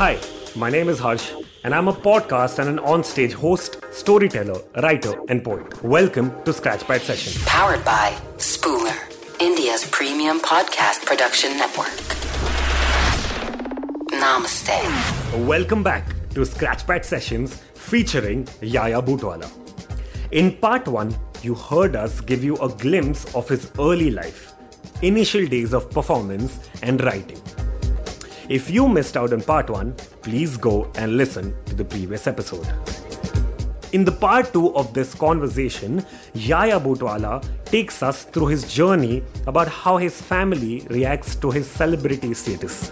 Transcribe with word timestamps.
Hi, 0.00 0.18
my 0.56 0.70
name 0.70 0.88
is 0.88 0.98
Harsh, 0.98 1.30
and 1.62 1.74
I'm 1.74 1.86
a 1.86 1.92
podcast 1.92 2.58
and 2.58 2.70
an 2.70 2.78
onstage 2.86 3.34
host, 3.34 3.84
storyteller, 3.92 4.58
writer, 4.82 5.12
and 5.28 5.44
poet. 5.44 5.84
Welcome 5.84 6.30
to 6.44 6.52
Scratchpad 6.52 7.00
Session. 7.02 7.42
Powered 7.44 7.84
by 7.84 8.16
Spooler, 8.38 8.96
India's 9.42 9.84
premium 9.90 10.40
podcast 10.40 11.04
production 11.04 11.58
network. 11.58 11.92
Namaste. 14.08 15.46
Welcome 15.46 15.82
back 15.82 16.08
to 16.30 16.46
Scratchpad 16.46 17.04
Sessions 17.04 17.56
featuring 17.74 18.48
Yaya 18.62 19.02
Bootwala. 19.02 19.50
In 20.30 20.56
part 20.56 20.88
one, 20.88 21.14
you 21.42 21.54
heard 21.54 21.94
us 21.94 22.22
give 22.22 22.42
you 22.42 22.56
a 22.56 22.70
glimpse 22.70 23.26
of 23.34 23.46
his 23.50 23.70
early 23.78 24.10
life, 24.10 24.54
initial 25.02 25.46
days 25.46 25.74
of 25.74 25.90
performance 25.90 26.58
and 26.82 27.04
writing. 27.04 27.42
If 28.50 28.68
you 28.68 28.88
missed 28.88 29.16
out 29.16 29.32
on 29.32 29.42
part 29.42 29.70
one, 29.70 29.92
please 30.22 30.56
go 30.56 30.90
and 30.96 31.16
listen 31.16 31.54
to 31.66 31.74
the 31.76 31.84
previous 31.84 32.26
episode. 32.26 32.66
In 33.92 34.04
the 34.04 34.10
part 34.10 34.52
two 34.52 34.74
of 34.74 34.92
this 34.92 35.14
conversation, 35.14 36.04
Yaya 36.34 36.80
Bootwala 36.80 37.46
takes 37.66 38.02
us 38.02 38.24
through 38.24 38.48
his 38.48 38.64
journey 38.74 39.22
about 39.46 39.68
how 39.68 39.98
his 39.98 40.20
family 40.20 40.84
reacts 40.90 41.36
to 41.36 41.52
his 41.52 41.70
celebrity 41.70 42.34
status, 42.34 42.90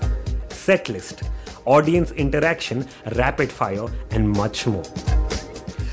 set 0.49 0.89
list, 0.89 1.25
audience 1.65 2.13
interaction, 2.13 2.87
rapid 3.17 3.51
fire, 3.51 3.89
and 4.13 4.29
much 4.29 4.65
more. 4.65 4.85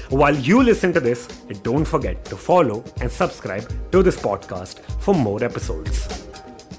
While 0.10 0.36
you 0.36 0.62
listen 0.62 0.94
to 0.94 1.00
this, 1.00 1.26
don't 1.64 1.86
forget 1.86 2.24
to 2.26 2.38
follow 2.38 2.84
and 3.02 3.12
subscribe 3.12 3.68
to 3.92 4.04
this 4.04 4.16
podcast 4.16 4.82
for 5.02 5.16
more 5.16 5.44
episodes. 5.44 6.28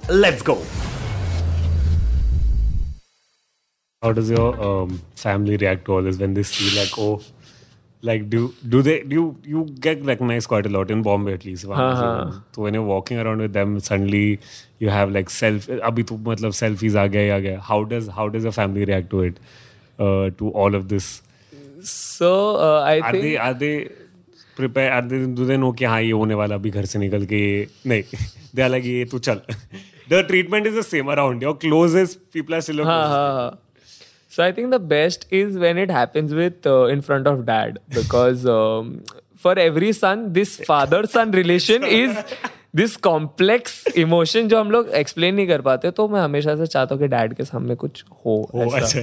Let's 0.08 0.40
go. 0.40 0.62
How 4.05 4.11
does 4.13 4.31
your 4.31 4.59
um, 4.67 4.99
family 5.15 5.57
react 5.57 5.85
to 5.85 5.93
all 5.93 6.01
this 6.01 6.17
when 6.17 6.33
they 6.33 6.41
see 6.41 6.75
like 6.75 6.97
oh 6.97 7.21
like 8.01 8.31
do 8.31 8.51
do 8.67 8.81
they 8.81 9.03
do 9.03 9.15
you, 9.15 9.35
you 9.45 9.65
get 9.79 10.03
recognized 10.03 10.47
quite 10.47 10.65
a 10.65 10.69
lot 10.69 10.89
in 10.89 11.03
Bombay 11.03 11.33
at 11.33 11.45
least 11.45 11.65
वहाँ 11.65 11.91
से. 11.99 12.41
so 12.55 12.63
when 12.63 12.73
you're 12.73 12.87
walking 12.87 13.19
around 13.19 13.41
with 13.45 13.53
them 13.53 13.79
suddenly 13.79 14.39
you 14.79 14.89
have 14.89 15.11
like 15.11 15.29
self 15.29 15.69
अभी 15.69 16.03
तो 16.11 16.17
मतलब 16.29 16.53
selfies 16.61 16.95
आ 16.95 17.05
गए 17.17 17.29
आ 17.29 17.37
गए 17.45 17.59
how 17.69 17.79
does 17.93 18.09
how 18.17 18.27
does 18.27 18.49
your 18.49 18.55
family 18.57 18.85
react 18.91 19.11
to 19.11 19.21
it 19.29 19.37
uh, 19.99 20.31
to 20.41 20.49
all 20.63 20.73
of 20.81 20.89
this 20.95 21.21
So 21.83 22.27
uh, 22.55 22.81
I 22.81 22.99
are 23.01 23.11
think 23.11 23.23
they 23.23 23.37
are 23.37 23.53
they 23.53 23.73
prepare 24.55 24.91
are 24.93 25.07
they 25.13 25.25
do 25.39 25.45
they 25.45 25.57
know 25.57 25.73
कि 25.77 25.85
हाँ 25.85 26.01
ये 26.01 26.11
होने 26.11 26.33
वाला 26.41 26.55
अभी 26.55 26.69
घर 26.69 26.85
से 26.85 26.99
निकल 26.99 27.25
के 27.25 27.47
ये 27.47 27.67
नहीं 27.87 28.03
they 28.55 28.63
are 28.65 28.73
like 28.77 28.85
ये 28.97 29.05
तू 29.11 29.19
चल 29.29 29.41
the 30.09 30.23
treatment 30.31 30.67
is 30.71 30.79
the 30.81 30.89
same 30.93 31.17
around 31.17 31.45
your 31.47 31.53
closest 31.65 32.31
people 32.33 32.55
are 32.55 32.61
still 32.67 32.81
your 32.81 32.87
हाँ, 32.87 33.01
closest. 33.01 33.19
हाँ, 33.19 33.33
हाँ. 33.41 33.59
So 34.36 34.42
I 34.44 34.52
think 34.52 34.70
the 34.70 34.78
best 34.78 35.26
is 35.30 35.56
when 35.56 35.78
it 35.78 35.90
happens 35.90 36.34
with 36.34 36.66
uh, 36.66 36.84
in 36.84 37.00
front 37.00 37.26
of 37.26 37.46
dad 37.46 37.78
because 37.88 38.44
um, 38.46 39.02
for 39.34 39.58
every 39.58 39.92
son 39.92 40.32
this 40.32 40.56
father 40.60 41.06
son 41.06 41.30
relation 41.30 41.82
is 41.82 42.16
this 42.74 42.96
complex 42.96 43.76
emotion 44.02 44.48
जो 44.48 44.58
हम 44.60 44.70
लोग 44.70 44.90
explain 44.90 45.34
नहीं 45.34 45.46
कर 45.48 45.60
पाते 45.60 45.90
तो 45.90 46.08
मैं 46.08 46.20
हमेशा 46.20 46.56
से 46.56 46.66
चाहता 46.66 46.94
हूँ 46.94 47.02
कि 47.02 47.08
dad 47.08 47.34
के 47.36 47.44
सामने 47.44 47.74
कुछ 47.74 48.04
हो 48.26 48.50
Oh, 48.54 48.66
ऐसा 48.66 48.76
अच्छा 48.76 49.00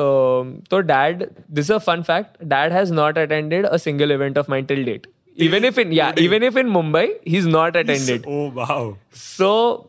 um, 0.00 0.50
so 0.70 0.82
dad 0.82 1.24
this 1.58 1.64
is 1.64 1.70
a 1.70 1.80
fun 1.80 2.02
fact 2.02 2.36
dad 2.48 2.72
has 2.72 2.90
not 2.90 3.16
attended 3.16 3.64
a 3.64 3.78
single 3.78 4.10
event 4.10 4.36
of 4.36 4.48
mine 4.48 4.66
till 4.66 4.84
date 4.84 5.06
even 5.36 5.64
if 5.64 5.78
in 5.78 5.92
yeah 5.92 6.12
even 6.18 6.42
if 6.42 6.56
in 6.56 6.68
mumbai 6.68 7.06
he's 7.24 7.46
not 7.46 7.80
attended 7.84 8.28
oh 8.28 8.50
wow 8.50 8.96
so 9.12 9.86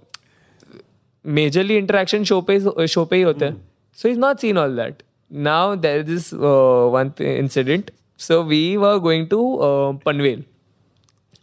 majorly 1.25 1.77
interaction 1.77 2.23
show 2.31 2.41
पे 2.51 2.59
show 2.95 3.05
पे 3.05 3.15
ही 3.15 3.21
होते 3.21 3.45
हैं 3.45 3.70
so 3.91 4.09
he's 4.09 4.17
not 4.17 4.39
seen 4.39 4.57
all 4.57 4.71
that 4.71 5.03
now 5.29 5.75
there 5.75 5.99
is 5.99 6.05
this 6.05 6.33
uh, 6.33 6.87
one 6.89 7.11
th- 7.11 7.39
incident 7.39 7.91
so 8.17 8.41
we 8.41 8.77
were 8.77 8.99
going 8.99 9.27
to 9.29 9.39
uh, 9.39 9.93
Panvel 10.05 10.43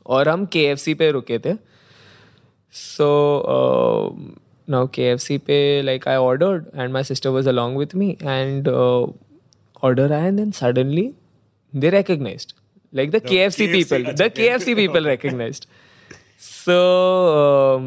और 0.06 0.28
हम 0.28 0.47
KFC 0.47 0.94
पे 0.97 1.10
रुके 1.10 1.38
थे 1.38 1.58
so 2.70 3.08
uh, 3.41 4.12
now 4.69 4.87
KFC 4.87 5.38
पे 5.38 5.84
like 5.84 6.06
I 6.06 6.16
ordered 6.16 6.70
and 6.75 6.92
my 6.92 7.03
sister 7.03 7.32
was 7.32 7.47
along 7.47 7.75
with 7.75 7.94
me 7.94 8.16
and 8.20 8.69
uh, 8.69 9.06
order 9.82 10.08
आया 10.08 10.28
and 10.28 10.38
then 10.38 10.53
suddenly 10.53 11.14
they 11.75 11.91
recognized 11.91 12.54
like 12.92 13.10
the, 13.10 13.20
KFC, 13.20 13.37
KFC 13.38 13.72
people 13.72 13.98
अच्छा, 13.98 14.16
the 14.16 14.31
KFC 14.31 14.76
people 14.76 15.04
recognized 15.04 15.62
so 15.62 15.69
um, 16.68 17.84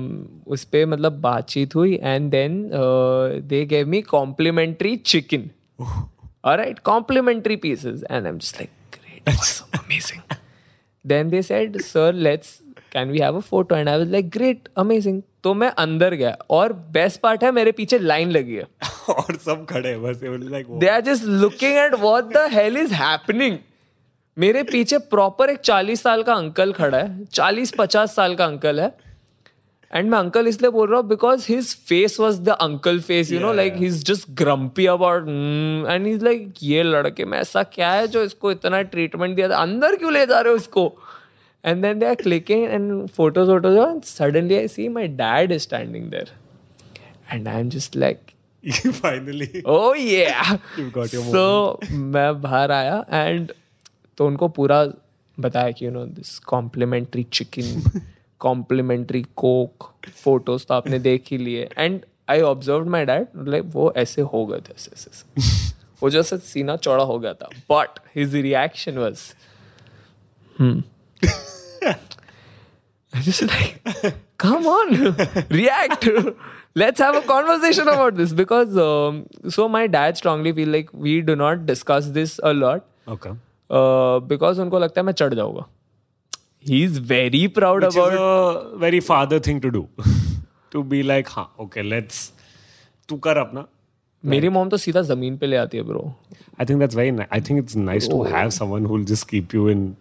उस 0.47 0.63
पे 0.65 0.85
मतलब 0.85 1.19
बातचीत 1.21 1.75
हुई 1.75 1.97
uh, 1.97 3.39
they 3.47 3.65
gave 3.65 3.87
me 3.87 4.01
complimentary 4.01 4.97
chicken 4.97 5.49
all 6.43 6.57
right 6.57 6.83
complimentary 6.83 7.57
pieces 7.57 8.03
and 8.03 8.27
I'm 8.27 8.39
just 8.39 8.59
like 8.59 8.71
great 8.91 9.29
awesome 9.29 9.69
amazing 9.73 10.21
then 11.05 11.29
they 11.29 11.41
said 11.41 11.81
sir 11.81 12.11
let's 12.11 12.61
can 12.89 13.09
we 13.09 13.19
have 13.19 13.35
a 13.35 13.41
photo 13.41 13.75
and 13.75 13.89
I 13.89 13.97
was 13.97 14.07
like 14.07 14.29
great 14.29 14.69
amazing 14.75 15.21
तो 15.43 15.53
मैं 15.53 15.69
अंदर 15.79 16.13
गया 16.15 16.35
और 16.51 16.73
best 16.93 17.19
part 17.19 17.43
है 17.43 17.51
मेरे 17.51 17.71
पीछे 17.71 17.97
line 17.99 18.31
लगी 18.31 18.55
है 18.55 18.65
और 19.09 19.35
सब 19.45 19.65
खड़े 19.69 19.89
हैं 19.89 20.01
बस 20.01 20.19
like 20.23 20.67
they 20.79 20.87
are 20.87 21.01
just 21.01 21.23
looking 21.23 21.77
at 21.77 21.93
what 21.99 22.25
the 22.33 22.47
hell 22.53 22.77
is 22.77 22.93
happening 22.93 23.57
मेरे 24.41 24.63
पीछे 24.63 24.97
प्रॉपर 25.13 25.49
एक 25.49 25.59
चालीस 25.59 26.01
साल 26.01 26.23
का 26.23 26.33
अंकल 26.33 26.71
खड़ा 26.73 26.97
है 26.97 27.25
चालीस 27.25 27.73
पचास 27.77 28.15
साल 28.15 28.35
का 28.35 28.45
अंकल 28.45 28.79
है। 28.81 28.87
एंड 29.93 30.09
मैं 30.11 30.17
अंकल 30.17 30.47
इसलिए 30.47 30.71
बोल 30.71 30.87
रहा 30.89 30.99
हूँ 30.99 31.07
because 31.07 31.45
his 31.49 31.73
face 31.87 32.19
was 32.19 32.39
the 32.41 32.49
uncle 32.49 32.99
face 32.99 33.31
you 33.31 33.39
know 33.39 33.53
like 33.53 33.75
he 33.75 33.85
is 33.85 34.03
just 34.05 34.29
grumpy 34.41 34.85
about 34.85 35.27
and 35.89 36.07
is 36.07 36.25
like 36.25 36.53
ये 36.63 36.83
लड़के 36.83 37.25
में 37.25 37.37
ऐसा 37.39 37.63
क्या 37.75 37.91
है 37.91 38.07
जो 38.07 38.23
इसको 38.23 38.51
इतना 38.51 38.81
ट्रीटमेंट 38.81 39.35
दिया 39.35 39.49
था? 39.49 39.57
अंदर 39.57 39.95
क्यों 39.95 40.13
ले 40.13 40.25
जा 40.25 40.39
रहे 40.39 40.51
हो 40.51 40.57
इसको? 40.57 40.87
And 41.65 41.81
then 41.81 41.99
they 41.99 42.05
are 42.05 42.15
clicking 42.15 42.65
and 42.65 43.07
photos 43.09 43.51
वोटोज 43.51 44.03
suddenly 44.03 44.57
I 44.57 44.67
see 44.67 44.87
my 44.89 45.07
dad 45.23 45.51
is 45.51 45.61
standing 45.61 46.09
there 46.11 46.31
and 47.31 47.47
I 47.47 47.59
am 47.59 47.69
just 47.69 47.95
like 47.95 48.19
finally 48.87 49.61
oh 49.67 49.93
yeah. 49.99 50.57
You've 50.77 50.93
got 50.97 51.13
your 51.13 51.23
so 51.35 51.91
मैं 51.91 52.41
बाहर 52.41 52.71
आया 52.71 53.05
एंड 53.11 53.51
तो 54.17 54.27
उनको 54.27 54.47
पूरा 54.57 54.83
बताया 55.37 55.71
कि 55.71 55.85
you 55.85 55.91
know 55.91 56.05
this 56.05 56.37
complimentary 56.47 57.23
chicken 57.33 58.01
complimentary 58.41 59.21
coke 59.35 59.91
photos 60.23 60.65
तो 60.67 60.73
आपने 60.73 60.99
देख 60.99 61.27
ही 61.31 61.37
लिए। 61.37 61.69
And 61.77 61.99
I 62.29 62.41
observe 62.41 62.89
my 62.89 63.05
dad 63.05 63.27
like 63.47 63.63
वो 63.73 63.91
ऐसे 63.97 64.21
हो 64.33 64.45
गए 64.45 64.59
थे 64.59 64.73
ऐसे 64.75 64.91
ऐसे 65.09 65.69
वो 66.01 66.09
जो 66.09 66.19
ऐसे 66.19 66.37
सीना 66.37 66.75
चौड़ा 66.75 67.03
हो 67.03 67.17
गया 67.19 67.33
था। 67.33 67.49
But 67.71 67.99
his 68.15 68.35
reaction 68.35 68.97
was 68.97 69.19
come 74.39 74.67
on 74.67 74.95
react 75.51 76.07
let's 76.77 77.01
have 77.01 77.15
a 77.15 77.25
conversation 77.27 77.87
about 77.87 78.13
this 78.13 78.33
because 78.33 78.77
so 79.55 79.67
my 79.67 79.87
dad 79.87 80.15
strongly 80.15 80.51
feel 80.53 80.71
like 80.71 80.89
we 80.95 81.19
do 81.21 81.35
not 81.35 81.57
discuss 81.65 82.03
this 82.17 82.37
a lot 82.51 83.09
okay 83.09 83.29
Uh, 83.71 84.27
because 84.29 84.61
उनको 84.61 84.79
लगता 84.79 85.01
है 85.01 85.05
मैं 85.05 85.13
चढ़ 85.13 85.33
जाऊँगा। 85.33 85.65
He 86.67 86.83
is 86.83 86.99
very 87.01 87.47
proud 87.47 87.83
about 87.83 88.79
very 88.81 88.99
father 88.99 89.39
thing 89.39 89.61
to 89.61 89.69
do 89.69 89.87
to 90.71 90.83
be 90.83 91.01
like 91.01 91.27
हाँ 91.29 91.55
okay 91.59 91.81
let's 91.81 92.31
तू 93.09 93.17
कर 93.17 93.37
अपना. 93.37 93.65
मेरी 94.23 94.49
मोम 94.49 94.69
तो 94.69 94.77
सीधा 94.77 95.01
ज़मीन 95.01 95.37
पे 95.37 95.45
ले 95.45 95.55
आती 95.55 95.77
है 95.77 95.83
bro 95.83 96.01
I 96.31 96.65
think 96.65 96.83
very 96.95 97.25
I 97.33 97.41
think 97.41 97.59
it's 97.59 97.75
nice 97.75 98.09
to 98.09 98.23
have 98.23 98.49
someone 98.49 99.05
just 99.05 99.29
keep 99.29 99.55
you 99.55 99.69
in 99.69 99.95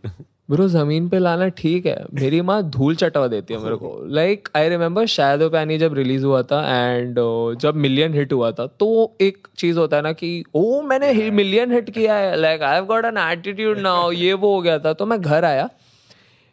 bro 0.50 0.66
ज़मीन 0.68 1.08
पे 1.08 1.18
लाना 1.18 1.48
ठीक 1.58 1.86
है। 1.86 2.04
मेरी 2.14 2.40
माँ 2.42 2.62
धूल 2.70 2.94
चटवा 2.96 3.26
देती 3.28 3.54
है 3.54 3.60
मेरे 3.62 3.76
को। 3.76 3.90
लाइक 4.14 4.48
आई 4.56 4.68
रिमेम्बर 4.68 5.06
शायद 5.06 5.42
पैनी 5.52 5.76
जब 5.78 5.94
रिलीज़ 5.94 6.24
हुआ 6.24 6.42
था 6.42 6.60
एंड 6.76 7.18
जब 7.60 7.74
मिलियन 7.76 8.14
हिट 8.14 8.32
हुआ 8.32 8.50
था 8.52 8.66
तो 8.80 8.88
एक 9.20 9.46
चीज़ 9.58 9.78
होता 9.78 9.96
है 9.96 10.02
ना 10.02 10.12
कि 10.12 10.32
ओ 10.54 10.80
मैंने 10.82 11.30
मिलियन 11.32 11.72
हिट 11.72 11.90
किया 11.90 12.16
है। 12.16 12.36
Like 12.36 12.62
I 12.62 12.74
have 12.74 12.84
got 12.86 13.04
an 13.04 13.18
attitude 13.20 13.78
now 13.78 14.10
ये 14.12 14.32
वो 14.34 14.54
हो 14.54 14.60
गया 14.62 14.78
था। 14.78 14.92
तो 14.92 15.06
मैं 15.06 15.20
घर 15.20 15.44
आया 15.44 15.68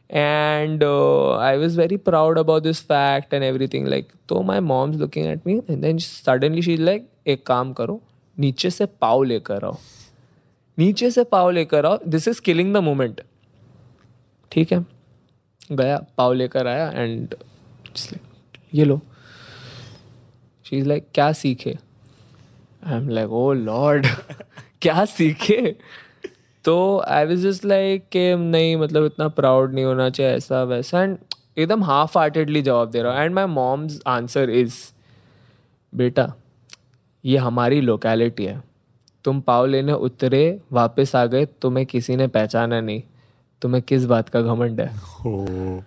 and 0.10 0.84
I 0.84 1.58
was 1.58 1.80
very 1.80 1.98
proud 2.00 2.40
about 2.40 2.64
this 2.64 2.82
fact 2.84 3.34
and 3.34 3.44
every 3.44 3.68
thing 3.68 3.88
like 3.88 4.12
तो 4.30 4.42
my 4.42 4.60
mom's 4.60 4.98
looking 4.98 5.26
at 5.28 5.48
me 5.48 5.58
and 5.70 5.82
then 5.82 5.98
suddenly 6.00 6.62
she 6.62 6.76
like 6.78 7.08
एक 7.28 7.46
काम 7.48 7.74
करो 7.74 8.00
नीचे 8.38 8.70
से 8.70 8.86
पाव 9.02 9.24
लेकर 9.24 9.66
आओ। 9.66 9.78
नीचे 10.78 11.10
से 11.12 11.24
पाव 11.24 11.50
लेकर 11.52 11.86
आओ। 11.86 11.98
This 12.08 12.28
is 12.28 12.42
killing 12.42 12.74
the 12.74 12.78
moment 12.84 13.22
ठीक 14.52 14.72
है। 14.74 14.86
गया, 15.72 15.98
पाव 16.18 16.34
लेकर 16.34 16.68
आया 16.68 16.90
एंड 16.92 17.36
ये 18.74 18.86
लो। 18.86 19.00
इज़ 20.66 20.88
लाइक 20.88 21.08
क्या 21.14 21.32
सीखे? 21.34 21.76
I 22.84 22.96
am 22.96 23.10
like 23.10 23.32
oh 23.32 23.52
lord 23.54 24.08
क्या 24.82 25.06
सीखे? 25.08 25.76
तो 26.66 26.76
आई 27.00 27.26
वाज 27.26 27.38
जस्ट 27.40 27.66
लाइक 27.66 28.08
कि 28.12 28.36
नहीं 28.36 28.76
मतलब 28.78 29.06
इतना 29.06 29.28
प्राउड 29.30 29.74
नहीं 29.74 29.86
होना 29.86 30.10
चाहिए, 30.10 30.32
ऐसा 30.34 30.64
वैसा। 30.64 31.04
एंड 31.04 31.18
एकदम 31.58 31.84
हाफ़ 31.84 32.18
हार्टेडली 32.18 32.62
जवाब 32.62 32.90
दे 32.92 33.02
रहा 33.02 33.14
हूँ। 33.14 33.22
And 33.22 33.36
my 33.36 33.46
mom's 33.46 34.00
answer 34.08 34.50
is 34.50 34.76
बेटा, 35.94 36.34
ये 37.24 37.38
हमारी 37.38 37.82
लोकेलिटी 37.82 38.46
है। 38.46 38.62
तुम 39.26 39.40
पाव 39.42 39.66
लेने 39.66 39.94
उतरे, 39.94 40.60
वापस 40.72 41.16
आ 41.16 41.26
गए, 41.26 41.46
तुम्हें 41.62 41.86
किसी 41.86 42.16
ने 42.16 42.28
पहचाना 42.28 42.80
नहीं। 42.82 43.02
तुम्हें 43.62 43.82
किस 43.84 44.06
बात 44.06 44.30
का 44.30 44.42
घमंड 44.42 44.82
है 44.82 44.92
Oh. 45.26 45.84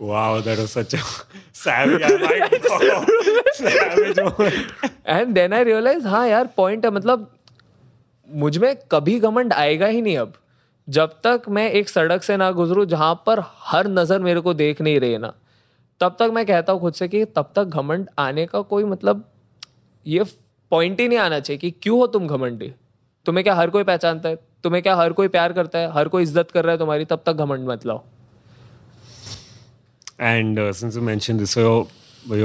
Wow, 0.00 0.40
that 0.40 0.58
was 0.58 0.72
such 0.72 0.94
a 0.94 1.00
savage. 1.52 2.02
I'm 2.02 2.22
savage 3.58 4.20
moment. 4.20 4.88
And 5.06 5.34
then 5.34 5.52
I 5.52 5.64
realize 5.64 6.06
हाँ 6.06 6.26
यार 6.28 6.46
पॉइंट 6.56 6.84
है 6.84 6.90
मतलब 6.90 7.30
मुझमें 8.28 8.74
कभी 8.92 9.18
घमंड 9.20 9.52
आएगा 9.52 9.86
ही 9.86 10.02
नहीं 10.02 10.16
अब 10.18 10.32
जब 10.88 11.12
तक 11.24 11.42
मैं 11.48 11.70
एक 11.70 11.88
सड़क 11.88 12.22
से 12.22 12.36
ना 12.36 12.50
गुजरूं 12.50 12.84
जहाँ 12.86 13.14
पर 13.26 13.42
हर 13.64 13.88
नज़र 13.88 14.18
मेरे 14.18 14.40
को 14.40 14.54
देख 14.54 14.80
नहीं 14.80 15.00
रही 15.00 15.12
है 15.12 15.18
ना 15.18 15.32
तब 16.00 16.16
तक 16.18 16.30
मैं 16.34 16.44
कहता 16.46 16.72
हूँ 16.72 16.80
खुद 16.80 16.92
से 16.92 17.08
कि 17.08 17.24
तब 17.36 17.52
तक 17.56 17.64
घमंड 17.64 18.08
आने 18.18 18.46
का 18.46 18.60
कोई 18.72 18.84
मतलब 18.84 19.24
ये 20.06 20.24
पॉइंट 20.72 21.00
ही 21.00 21.08
नहीं 21.08 21.18
आना 21.18 21.40
चाहिए 21.40 21.58
कि 21.58 21.70
क्यों 21.82 21.98
हो 21.98 22.06
तुम 22.06 22.26
घमंडी 22.26 22.72
तुम्हें 23.26 23.44
क्या 23.44 23.54
हर 23.54 23.70
कोई 23.70 23.84
पहचानता 23.84 24.28
है 24.28 24.38
तुम्हें 24.64 24.82
क्या 24.82 24.94
हर 24.96 25.12
कोई 25.12 25.28
प्यार 25.28 25.52
करता 25.52 25.78
है 25.78 25.92
हर 25.92 26.08
कोई 26.08 26.22
इज़्ज़त 26.22 26.50
कर 26.50 26.64
रहा 26.64 26.72
है 26.72 26.78
तुम्हारी 26.78 27.04
तब 27.04 27.22
तक 27.26 27.32
घमंड 27.44 27.68
मत 27.68 27.86
लाओ 27.86 28.02
and 30.20 30.58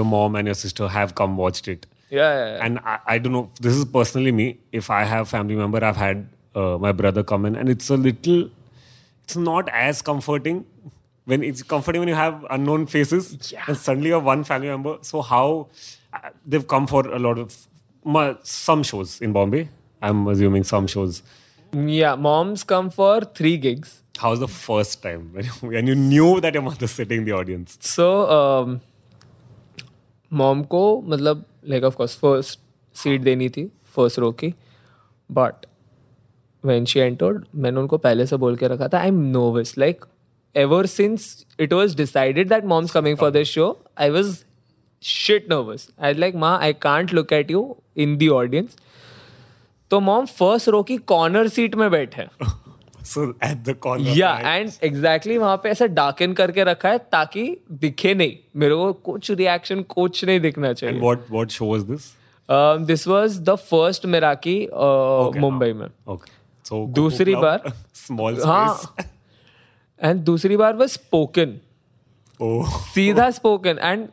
mom 0.03 0.37
and 0.37 0.55
come 1.17 1.35
watched 1.35 1.69
it 1.69 1.85
and 2.13 2.79
I 2.87 3.19
don't 3.19 3.33
know 3.33 3.47
this 3.61 3.73
is 3.73 3.85
personally 3.93 4.31
me 4.31 4.53
if 4.73 4.91
I 4.93 5.05
have 5.05 5.23
family 5.23 5.55
member 5.55 5.83
I 5.83 5.93
had 5.97 6.25
my 6.57 6.93
brother 6.93 7.23
come 7.29 7.47
in 7.47 7.55
and 7.55 7.69
it's 7.69 7.91
little 7.91 8.39
it's 8.39 9.37
not 9.37 9.69
as 9.75 10.01
comforting 10.11 10.63
when 11.27 11.43
it's 11.43 11.61
comforting 11.61 11.99
when 11.99 12.09
you 12.09 12.15
have 12.15 12.43
unknown 12.49 12.85
faces 12.87 13.25
yeah. 13.51 13.65
and 13.67 13.77
suddenly 13.77 14.07
you 14.07 14.13
have 14.13 14.23
one 14.23 14.43
family 14.49 14.69
member 14.69 14.93
so 15.01 15.21
how 15.21 15.67
they've 16.45 16.67
come 16.73 16.87
for 16.87 17.01
a 17.17 17.19
lot 17.19 17.37
of 17.37 17.57
some 18.43 18.83
shows 18.83 19.15
in 19.21 19.33
bombay 19.33 19.67
i'm 20.01 20.21
assuming 20.27 20.63
some 20.63 20.87
shows 20.87 21.21
yeah 21.73 22.15
moms 22.15 22.63
come 22.63 22.89
for 22.89 23.21
three 23.21 23.57
gigs. 23.57 24.03
How's 24.17 24.39
the 24.39 24.47
first 24.47 25.03
time 25.03 25.31
when 25.33 25.45
you, 25.45 25.51
when 25.61 25.87
you 25.87 25.95
knew 25.95 26.41
that 26.41 26.53
your 26.53 26.63
mother's 26.63 26.91
sitting 26.91 27.19
in 27.19 27.25
the 27.25 27.33
audience? 27.33 27.77
So 27.81 28.07
mom 30.31 30.61
um, 30.61 30.67
को 30.67 31.01
मतलब 31.07 31.43
like 31.67 31.83
of 31.83 31.95
course 31.95 32.15
first 32.19 32.59
seat 32.95 33.21
देनी 33.21 33.49
थी 33.49 33.65
first 33.95 34.19
row 34.19 34.31
की 34.31 34.53
but 35.29 35.65
when 36.63 36.85
she 36.85 36.99
entered 36.99 37.45
मैंने 37.55 37.79
उनको 37.79 37.97
पहले 37.97 38.25
से 38.25 38.37
बोल 38.37 38.55
के 38.55 38.67
रखा 38.67 38.87
था 38.87 38.99
I 38.99 39.07
am 39.07 39.21
nervous 39.37 39.77
like 39.77 40.05
ever 40.55 40.85
since 40.85 41.45
it 41.59 41.73
was 41.73 41.95
decided 41.95 42.49
that 42.49 42.65
mom's 42.65 42.91
coming 42.91 43.17
for 43.17 43.31
this 43.31 43.47
show 43.47 43.77
I 43.99 44.09
was 44.09 44.37
shit 45.03 45.49
nervous 45.51 45.87
I 45.99 46.13
like 46.13 46.35
माँ 46.35 46.57
I 46.59 46.73
can't 46.81 47.13
look 47.13 47.33
at 47.33 47.51
you 47.51 47.75
in 47.97 48.17
the 48.17 48.27
audience 48.29 48.77
तो 49.89 49.99
मॉम 49.99 50.25
फ़र्स्ट 50.25 50.69
रो 50.69 50.83
की 50.83 50.97
corner 50.97 51.47
seat 51.47 51.75
में 51.75 51.91
बैठे 51.91 52.21
या 54.19 54.39
and 54.39 54.71
exactly 54.83 55.37
वहाँ 55.37 55.57
पे 55.57 55.69
ऐसे 55.69 55.87
darken 55.87 56.33
करके 56.33 56.63
रखा 56.63 56.89
है 56.89 56.97
ताकि 56.97 57.57
दिखे 57.71 58.13
नहीं। 58.13 58.37
मेरे 58.55 58.75
को 58.75 58.93
कुछ 58.93 59.31
रिएक्शन 59.31 59.81
कुछ 59.81 60.25
नहीं 60.25 60.39
दिखना 60.39 60.73
चाहिए? 60.73 60.99
This 62.85 63.07
was 63.07 63.39
the 63.39 63.55
first 63.55 64.05
Meraki 64.05 64.67
Okay, 64.67 65.37
Mumbai 65.37 65.73
में. 65.73 65.87
So 66.65 66.73
दूसरी 66.73 67.35
बार- 67.35 67.71
space. 67.71 68.45
हाँ। 68.45 68.95
एंड 70.03 70.21
दूसरी 70.21 70.57
बार 70.57 70.73
वो 70.73 70.87
स्पोकन. 70.87 71.59
सीधा 72.65 73.31
स्पोकन 73.31 73.79
एंड 73.81 74.07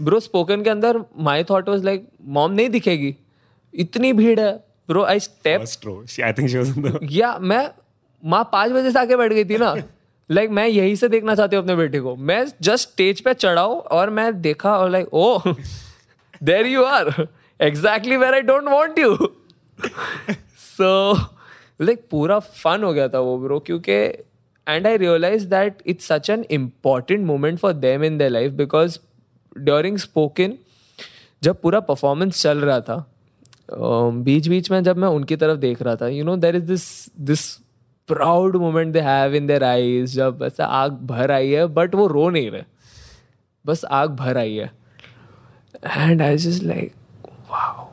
ब्रो 0.00 0.20
स्पोकन 0.20 0.62
के 0.62 0.70
अंदर 0.70 1.04
my 1.18 1.44
thought 1.44 1.68
was 1.68 1.84
like 1.84 2.08
mom 2.24 2.52
नहीं 2.52 2.68
दिखेगी। 2.68 3.16
इतनी 3.74 4.12
भीड़ 4.12 4.40
है। 4.40 4.67
Bro 4.88 5.02
I 5.02 5.20
step 5.20 5.60
I 5.60 6.32
think 6.32 6.50
she 6.50 6.58
was 6.58 6.76
in 6.76 6.82
the. 6.82 6.98
या 7.10 7.38
मैं 7.38 7.70
माँ 8.24 8.48
पाँच 8.52 8.72
बजे 8.72 8.92
से 8.92 8.98
आके 8.98 9.16
बैठ 9.16 9.32
गई 9.32 9.44
थी 9.44 9.58
ना। 9.58 9.74
लाइक 10.30 10.48
like, 10.48 10.56
मैं 10.56 10.66
यही 10.66 10.96
से 10.96 11.08
देखना 11.08 11.34
चाहती 11.34 11.56
हूँ 11.56 11.64
अपने 11.64 11.76
बेटे 11.76 12.00
को। 12.00 12.16
मैं 12.16 12.46
जस्ट 12.62 12.88
स्टेज 12.88 13.20
पे 13.20 13.34
चढ़ाओ 13.34 13.80
और 13.80 14.10
मैं 14.10 14.40
देखा 14.40 14.78
और 14.78 14.90
like 14.90 15.14
oh 15.14 15.40
there 16.42 16.66
you 16.66 16.84
are 16.84 17.28
exactly 17.60 18.16
where 18.16 18.34
I 18.34 18.40
don't 18.40 18.62
want 18.62 18.98
you 18.98 19.16
so 20.58 21.12
like 21.80 22.04
पूरा 22.10 22.38
फन 22.38 22.82
हो 22.84 22.92
गया 22.92 23.08
था 23.08 23.18
वो 23.18 23.38
ब्रो 23.38 23.58
क्योंकि 23.58 23.92
and 24.68 24.86
I 24.86 24.96
realize 24.96 25.46
that 25.46 25.82
it's 25.86 26.06
such 26.06 26.30
an 26.30 26.44
important 26.50 27.26
moment 27.26 27.58
for 27.58 27.72
them 27.72 28.04
in 28.04 28.18
their 28.18 28.30
life 28.30 28.52
because 28.52 28.98
during 29.58 29.98
spoken 29.98 30.54
जब 31.42 31.60
पूरा 31.60 31.80
performance 31.80 32.42
चल 32.42 32.58
रहा 32.58 32.80
था 32.80 33.17
बीच 33.72 34.48
बीच 34.48 34.70
में 34.70 34.82
जब 34.82 34.96
मैं 34.96 35.08
उनकी 35.08 35.36
तरफ़ 35.36 35.58
देख 35.58 35.82
रहा 35.82 35.96
था 35.96 36.08
you 36.08 36.24
know 36.24 36.36
there 36.36 36.56
is 36.56 36.64
this 36.64 37.10
this 37.20 37.56
proud 38.08 38.56
moment 38.56 38.92
they 38.92 39.00
have 39.00 39.34
in 39.34 39.46
their 39.46 39.64
eyes 39.64 40.14
जब 40.14 40.38
ऐसा 40.42 40.64
आग 40.64 40.92
भर 40.92 41.30
आई 41.30 41.50
है 41.50 41.66
बट 41.66 41.94
वो 41.94 42.06
रो 42.06 42.28
नहीं 42.30 42.50
रहे 42.50 42.62
बस 43.66 43.84
आग 43.84 44.10
भर 44.10 44.36
आई 44.36 44.54
है 44.54 44.72
and 45.86 46.22
I 46.22 46.36
just 46.36 46.62
like 46.62 46.92
wow 47.50 47.86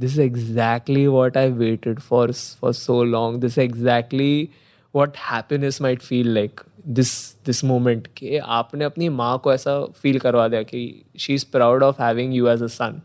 this 0.00 0.12
is 0.12 0.18
exactly 0.18 1.06
what 1.08 1.36
i 1.36 1.48
waited 1.50 2.00
for 2.00 2.32
for 2.32 2.72
so 2.72 2.94
long. 3.02 3.40
This 3.40 3.58
exactly 3.58 4.48
what 4.94 5.08
what 5.08 5.20
happiness 5.32 6.00
feel 6.00 6.34
like 6.34 6.60
this 6.86 7.36
this 7.46 7.64
moment 7.64 8.06
कि 8.06 8.38
आपने 8.38 8.84
अपनी 8.84 9.08
माँ 9.08 9.38
को 9.38 9.52
ऐसा 9.52 9.84
फील 9.84 10.18
करवा 10.18 10.48
दिया 10.48 10.62
कि 10.62 11.04
she 11.18 11.34
is 11.34 11.44
proud 11.52 11.82
of 11.82 12.02
having 12.02 12.34
you 12.34 12.48
as 12.48 12.62
a 12.62 12.66
son 12.66 13.00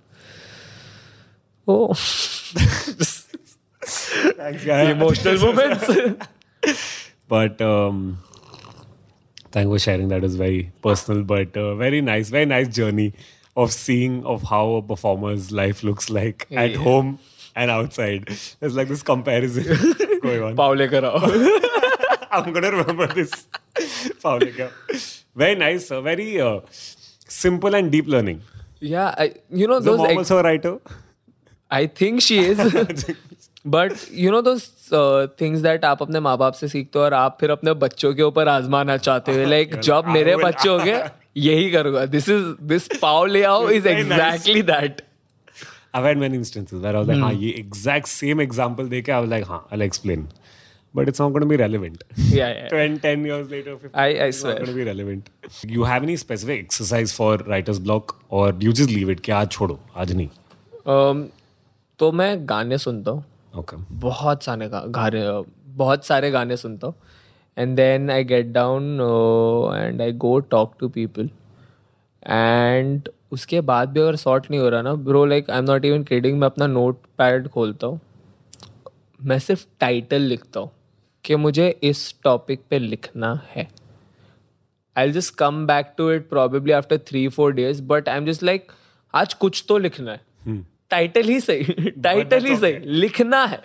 oh. 1.72 1.94
Thanks, 3.84 4.64
the 4.64 4.92
emotional 4.92 5.38
moments. 5.40 5.90
but 7.28 7.62
um, 7.62 8.20
thank 9.52 9.66
you 9.66 9.74
for 9.76 9.80
sharing. 9.80 10.08
That 10.10 10.24
is 10.24 10.36
very 10.36 10.72
personal, 10.82 11.24
but 11.24 11.56
uh, 11.56 11.76
very 11.76 12.02
nice. 12.02 12.30
Very 12.30 12.46
nice 12.46 12.68
journey 12.68 13.14
of 13.56 13.72
seeing 13.72 14.26
of 14.26 14.44
how 14.44 14.74
a 14.74 14.82
performer's 14.82 15.52
life 15.52 15.84
looks 15.84 16.10
like 16.10 16.48
yeah. 16.50 16.64
at 16.64 16.76
home 16.76 17.20
and 17.56 17.72
outside. 17.72 18.28
There's 18.60 18.76
like 18.76 18.88
this 18.88 19.04
comparison 19.04 19.64
going 20.22 20.44
on. 20.44 20.56
Pavleka 20.56 21.02
I'm 22.32 22.54
gonna 22.54 22.72
remember 22.72 23.08
this. 23.08 23.32
Pavleka. 23.76 24.72
Very 25.36 25.56
nice. 25.56 25.88
Sir. 25.88 26.02
Very 26.02 26.40
uh, 26.40 26.62
simple 26.70 27.76
and 27.76 27.92
deep 27.92 28.08
learning. 28.08 28.42
Yeah, 28.80 29.14
I, 29.18 29.34
you 29.50 29.68
know 29.68 29.80
the 29.80 29.92
those. 29.92 29.98
Mom 30.00 30.08
ex- 30.08 30.18
also 30.18 30.38
a 30.40 30.44
writer. 30.44 30.80
I 31.74 31.88
think 32.02 32.20
she 32.22 32.38
is 32.46 32.62
but 33.76 33.94
you 34.14 34.32
know 34.32 34.42
those 34.42 34.64
things 35.42 35.62
that 35.62 35.86
आप 35.86 36.02
अपने 36.02 36.20
माँ 36.28 36.38
बाप 36.38 36.54
से 36.60 36.68
सीखते 36.68 37.00
हो 37.00 37.06
और 37.06 37.14
आप 37.14 37.38
फिर 37.42 37.50
अपने 37.52 37.74
बच्चों 37.86 38.14
के 38.16 38.24
ऊपर 38.24 38.48
आजमाना 38.48 38.98
चाहते 39.08 39.36
हो 39.42 39.50
लाइक 39.50 39.76
जब 39.90 40.08
मेरे 40.18 40.36
बच्चे 40.44 40.70
हो 40.70 40.78
गए 40.78 41.04
यही 41.38 41.70
करूँगा 41.72 42.06
दिस 42.18 42.30
इज़ 42.30 42.46
दिस 42.74 42.88
पाव 43.02 43.26
ले 43.26 43.44
आओ 43.54 43.70
is 43.70 43.88
exactly 43.88 44.62
that 44.74 45.02
I've 46.00 46.06
had 46.08 46.20
many 46.20 46.38
instances 46.40 46.82
where 46.84 46.92
I 46.98 47.00
was 47.00 47.08
like, 47.08 47.22
हाँ, 47.22 47.32
ये 47.40 47.50
exact 47.62 48.10
same 48.10 48.42
example 48.44 48.90
देके 48.90 49.12
I 49.12 49.18
was 49.24 49.32
like, 49.32 49.46
हाँ, 49.48 49.58
I'll 49.74 49.82
explain. 49.86 50.22
But 50.94 51.10
it's 51.12 51.22
not 51.24 51.34
going 51.36 51.44
to 51.46 51.50
be 51.50 51.58
relevant. 51.62 52.06
Yeah, 52.36 52.54
yeah. 52.60 52.70
10, 52.70 52.96
10 53.06 53.26
years 53.30 53.50
later, 53.56 53.74
15 53.82 53.92
I- 54.04 54.06
I 54.26 54.30
it's 54.32 54.40
swear. 54.40 54.54
not 54.54 54.62
going 54.64 54.70
to 54.72 54.78
be 54.78 54.86
relevant. 54.90 55.28
You 55.76 55.84
have 55.90 56.08
any 56.08 56.16
specific 56.24 56.64
exercise 56.66 57.16
for 57.18 57.30
writer's 57.52 57.82
block 57.90 58.16
or 58.30 58.46
you 58.68 58.74
just 58.82 58.94
leave 58.96 59.12
it 59.16 59.30
आज 59.40 59.50
छोड़ो, 59.58 59.78
आज 60.04 60.14
नहीं. 60.22 60.30
Um, 60.96 61.22
तो 62.02 62.12
मैं 62.12 62.50
गाने 62.50 62.78
सुनता 62.78 63.12
हूँ। 63.12 63.24
Okay. 63.58 63.80
बहुत 63.92 64.44
सारे 64.44 64.70
गा- 64.70 64.88
गाने 64.88 65.44
बहुत 65.68 66.06
सारे 66.06 66.32
गाने 66.32 66.58
सुनता 66.58 66.88
हूँ। 66.88 66.96
And 67.58 67.76
then 67.76 68.10
I 68.10 68.24
get 68.24 68.46
down 68.46 68.84
and 69.76 70.02
I 70.02 70.12
go 70.12 70.40
talk 70.40 70.74
to 70.80 70.90
people 70.90 71.30
and 72.28 73.10
उसके 73.32 73.62
बाद 73.62 73.90
भी 73.90 74.00
अगर 74.00 74.16
सॉर्ट 74.16 74.52
नहीं 74.52 74.60
हो 74.60 74.70
रहा 74.70 74.82
ना 74.82 74.94
bro 74.94 75.26
like 75.26 75.50
I 75.50 75.60
am 75.60 75.64
not 75.64 75.86
even 75.86 76.04
kidding 76.04 76.40
मैं 76.40 76.46
अपना 76.46 76.68
नोट 76.68 77.00
पैड 77.18 77.48
खोलता 77.48 77.88
हूँ। 77.88 78.00
मैं 79.24 79.40
सिर्फ़ 79.40 79.66
टाइटल 79.80 80.22
लिखता 80.22 80.60
हूँ 80.60 80.72
कि 81.26 81.36
मुझे 81.36 81.80
इस 81.84 82.16
टॉपिक 82.24 82.62
पे 82.70 82.80
लिखना 82.80 83.42
है। 83.48 83.68
I 84.98 85.12
just 85.12 85.36
come 85.36 85.68
back 85.68 85.94
to 85.98 86.12
it 86.12 86.30
probably 86.30 86.72
after 86.72 86.98
three 86.98 87.28
four 87.28 87.54
days 87.54 87.84
but 87.84 88.10
I 88.10 88.18
am 88.18 88.26
just 88.26 88.44
like 88.44 88.72
आज 89.16 89.34
कुछ 89.34 89.66
तो 89.70 89.78
लिखना 89.78 90.12
है। 90.12 90.22
टाइटल 90.92 91.28
ही 91.30 91.40
सही 91.40 91.90
टाइटल 92.04 92.46
ही 92.46 92.56
सही 92.56 93.00
लिखना 93.00 93.44
है। 93.46 93.62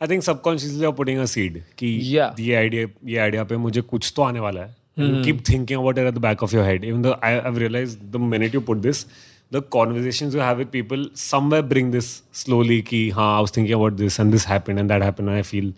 I 0.00 0.08
think 0.08 0.22
subconsciously 0.22 0.86
are 0.86 0.92
putting 0.92 1.24
seed 1.26 1.60
कि 1.78 1.86
ये 1.86 2.54
आईडिया 2.54 2.86
ये 3.06 3.18
आईडिया 3.18 3.44
पे 3.44 3.56
मुझे 3.56 3.80
कुछ 3.82 4.12
तो 4.16 4.22
आने 4.22 4.40
वाला 4.40 4.62
है। 4.62 4.76
Keep 4.98 5.42
thinking 5.48 5.78
about 5.78 5.98
at 5.98 6.12
the 6.14 6.18
back 6.22 6.42
of 6.42 6.54
your 6.56 6.64
head 6.64 6.84
even 6.84 7.02
the 7.02 7.18
I 7.24 7.34
have 7.34 7.58
realize 7.58 7.96
the 8.12 8.16
minute 8.32 8.54
you 8.54 8.60
put 8.68 8.76
this 8.78 9.04
the 9.52 9.62
conversation 9.70 10.30
you 10.34 10.40
have 10.40 10.56
with 10.58 10.68
people 10.72 11.08
somewhere 11.16 11.64
bring 11.64 11.92
this 11.92 12.06
slowly 12.42 12.80
कि 12.82 13.08
हाँ 13.10 13.32
I 13.34 13.40
was 13.40 13.56
thinking 13.56 13.74
about 13.76 13.92
this 13.92 14.20
and 14.20 14.30
this 14.32 14.46
happen 14.48 14.78
and 14.78 14.88
that 14.90 15.02
happen 15.02 15.28
I 15.28 15.42
feel 15.42 15.70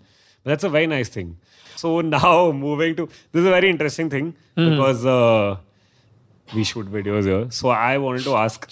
that's 0.45 0.65
a 0.65 0.69
very 0.69 0.87
nice 0.87 1.15
thing 1.15 1.33
so 1.77 2.01
now 2.01 2.51
moving 2.51 2.95
to 2.95 3.05
this 3.05 3.45
a 3.45 3.49
very 3.49 3.69
interesting 3.69 4.11
thing 4.11 4.31
because 4.59 5.07
we 6.55 6.63
should 6.63 6.89
videos 6.91 7.29
so 7.55 7.69
I 7.69 7.97
want 7.97 8.23
to 8.25 8.33
ask 8.35 8.67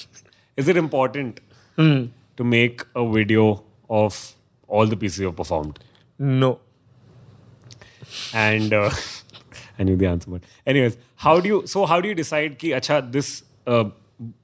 is 0.58 0.72
it 0.72 0.78
important 0.78 1.40
mm. 1.78 2.10
to 2.38 2.44
make 2.44 2.84
a 2.96 3.10
video 3.10 3.64
of 3.90 4.36
all 4.68 4.86
the 4.86 4.98
pieces 4.98 5.20
you've 5.20 5.36
performed? 5.36 5.80
No. 6.18 6.60
And 8.34 8.74
uh, 8.74 8.92
I 9.80 9.84
knew 9.84 9.96
the 9.96 10.08
answer, 10.08 10.30
but 10.30 10.44
anyways, 10.66 10.98
how 11.16 11.40
do 11.40 11.50
you? 11.50 11.68
So 11.68 11.86
how 11.86 12.02
do 12.02 12.08
you 12.08 12.16
decide? 12.16 12.60
Ki, 12.60 12.70
acha, 12.70 13.12
this 13.12 13.44
uh, 13.68 13.86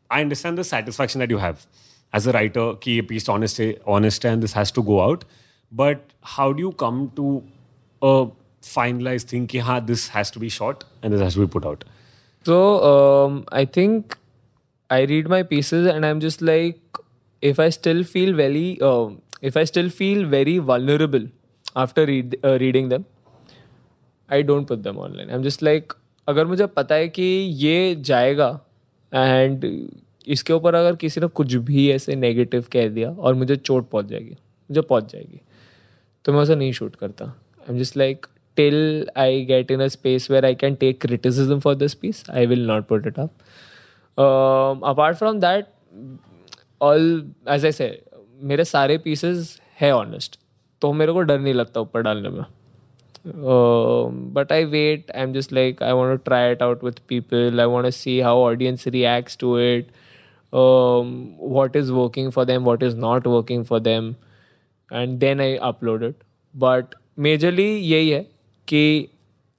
I 0.09 0.21
understand 0.21 0.57
the 0.57 0.63
satisfaction 0.63 1.19
that 1.19 1.29
you 1.29 1.37
have 1.37 1.65
as 2.11 2.27
a 2.27 2.31
writer. 2.31 2.75
Ki, 2.75 2.99
a 2.99 3.03
piece 3.03 3.29
honest, 3.29 3.61
honest, 3.85 4.25
and 4.25 4.43
this 4.43 4.53
has 4.53 4.71
to 4.71 4.83
go 4.83 5.01
out. 5.01 5.23
But 5.71 6.11
how 6.21 6.51
do 6.51 6.61
you 6.61 6.71
come 6.73 7.11
to 7.15 7.43
uh, 8.03 8.07
a 8.07 8.31
finalized 8.61 9.29
thing? 9.29 9.47
Ki, 9.47 9.59
ha, 9.59 9.79
this 9.79 10.09
has 10.09 10.31
to 10.31 10.39
be 10.39 10.49
shot 10.49 10.83
and 11.01 11.13
this 11.13 11.21
has 11.21 11.35
to 11.35 11.39
be 11.39 11.47
put 11.47 11.65
out. 11.65 11.85
So 12.43 12.83
um, 12.83 13.45
I 13.51 13.65
think 13.65 14.17
I 14.89 15.03
read 15.03 15.29
my 15.29 15.43
pieces 15.43 15.87
and 15.87 16.05
I'm 16.05 16.19
just 16.19 16.41
like, 16.41 16.79
if 17.41 17.59
I 17.59 17.69
still 17.69 18.03
feel 18.03 18.35
very, 18.35 18.79
um 18.81 19.21
if 19.41 19.57
I 19.57 19.63
still 19.63 19.89
feel 19.91 20.27
very 20.27 20.57
vulnerable 20.59 21.27
after 21.75 22.05
read, 22.05 22.37
uh, 22.43 22.57
reading 22.59 22.89
them, 22.89 23.05
I 24.29 24.41
don't 24.43 24.65
put 24.65 24.83
them 24.83 24.97
online. 24.97 25.29
I'm 25.29 25.43
just 25.43 25.61
like, 25.61 25.95
अगर 26.27 26.45
मुझे 26.45 26.65
पता 26.67 26.95
है 26.95 27.07
कि 27.09 27.23
ये 27.63 27.95
जाएगा 27.99 28.49
and 29.11 29.65
इसके 30.27 30.53
ऊपर 30.53 30.75
अगर 30.75 30.95
किसी 30.95 31.21
ने 31.21 31.27
कुछ 31.29 31.53
भी 31.69 31.89
ऐसे 31.91 32.15
नेगेटिव 32.15 32.65
कह 32.71 32.87
दिया 32.89 33.09
और 33.11 33.33
मुझे 33.33 33.55
चोट 33.55 33.89
पहुँच 33.89 34.05
जाएगी 34.05 34.35
मुझे 34.69 34.81
पहुँच 34.81 35.11
जाएगी 35.11 35.39
तो 36.25 36.33
मैं 36.33 36.41
उसे 36.41 36.55
नहीं 36.55 36.71
शूट 36.73 36.95
करता 36.95 37.25
I 37.25 37.73
am 37.73 37.79
just 37.79 37.97
like 37.97 38.25
till 38.57 39.07
I 39.17 39.43
get 39.45 39.71
in 39.71 39.81
a 39.81 39.87
space 39.87 40.29
where 40.31 40.45
I 40.45 40.55
can 40.55 40.75
take 40.75 41.01
criticism 41.01 41.59
for 41.59 41.75
this 41.75 41.93
piece 41.93 42.23
I 42.29 42.45
will 42.45 42.65
not 42.67 42.87
put 42.87 43.07
it 43.07 43.19
up 43.19 43.31
apart 44.85 45.17
from 45.17 45.39
that 45.39 45.65
all 46.81 47.31
as 47.49 47.65
ऐसे 47.65 48.03
मेरे 48.43 48.65
सारे 48.65 48.97
पीसेस 48.97 49.61
है 49.81 49.91
honest 49.95 50.39
तो 50.81 50.93
मेरे 50.93 51.11
को 51.11 51.21
डर 51.21 51.39
नहीं 51.39 51.53
लगता 51.53 51.81
ऊपर 51.81 52.01
डालने 52.01 52.29
में। 52.29 52.43
But 54.33 54.51
I 54.51 54.65
wait 54.65 55.11
I 55.11 55.23
am 55.23 55.33
just 55.33 55.53
like 55.53 55.83
I 55.83 55.91
want 55.91 56.23
try 56.25 56.51
it 56.51 56.63
out 56.63 56.83
with 56.83 56.93
people 57.07 57.59
I 57.59 57.65
want 57.65 57.89
see 57.89 58.19
how 58.19 58.37
audience 58.37 58.87
react 58.87 59.39
to 59.39 59.59
it 59.59 59.87
what 61.41 61.75
is 61.75 61.91
working 61.91 62.31
for 62.31 62.45
them 62.45 62.63
what 62.63 62.83
is 62.83 62.97
not 62.97 63.27
working 63.27 63.65
for 63.65 63.79
them 63.79 64.15
and 64.93 65.19
then 65.19 65.41
I 65.41 65.55
upload 65.55 66.03
it 66.03 66.15
but 66.55 66.85
majorly 67.19 67.77
यही 67.77 68.09
है 68.09 68.27
कि 68.67 69.07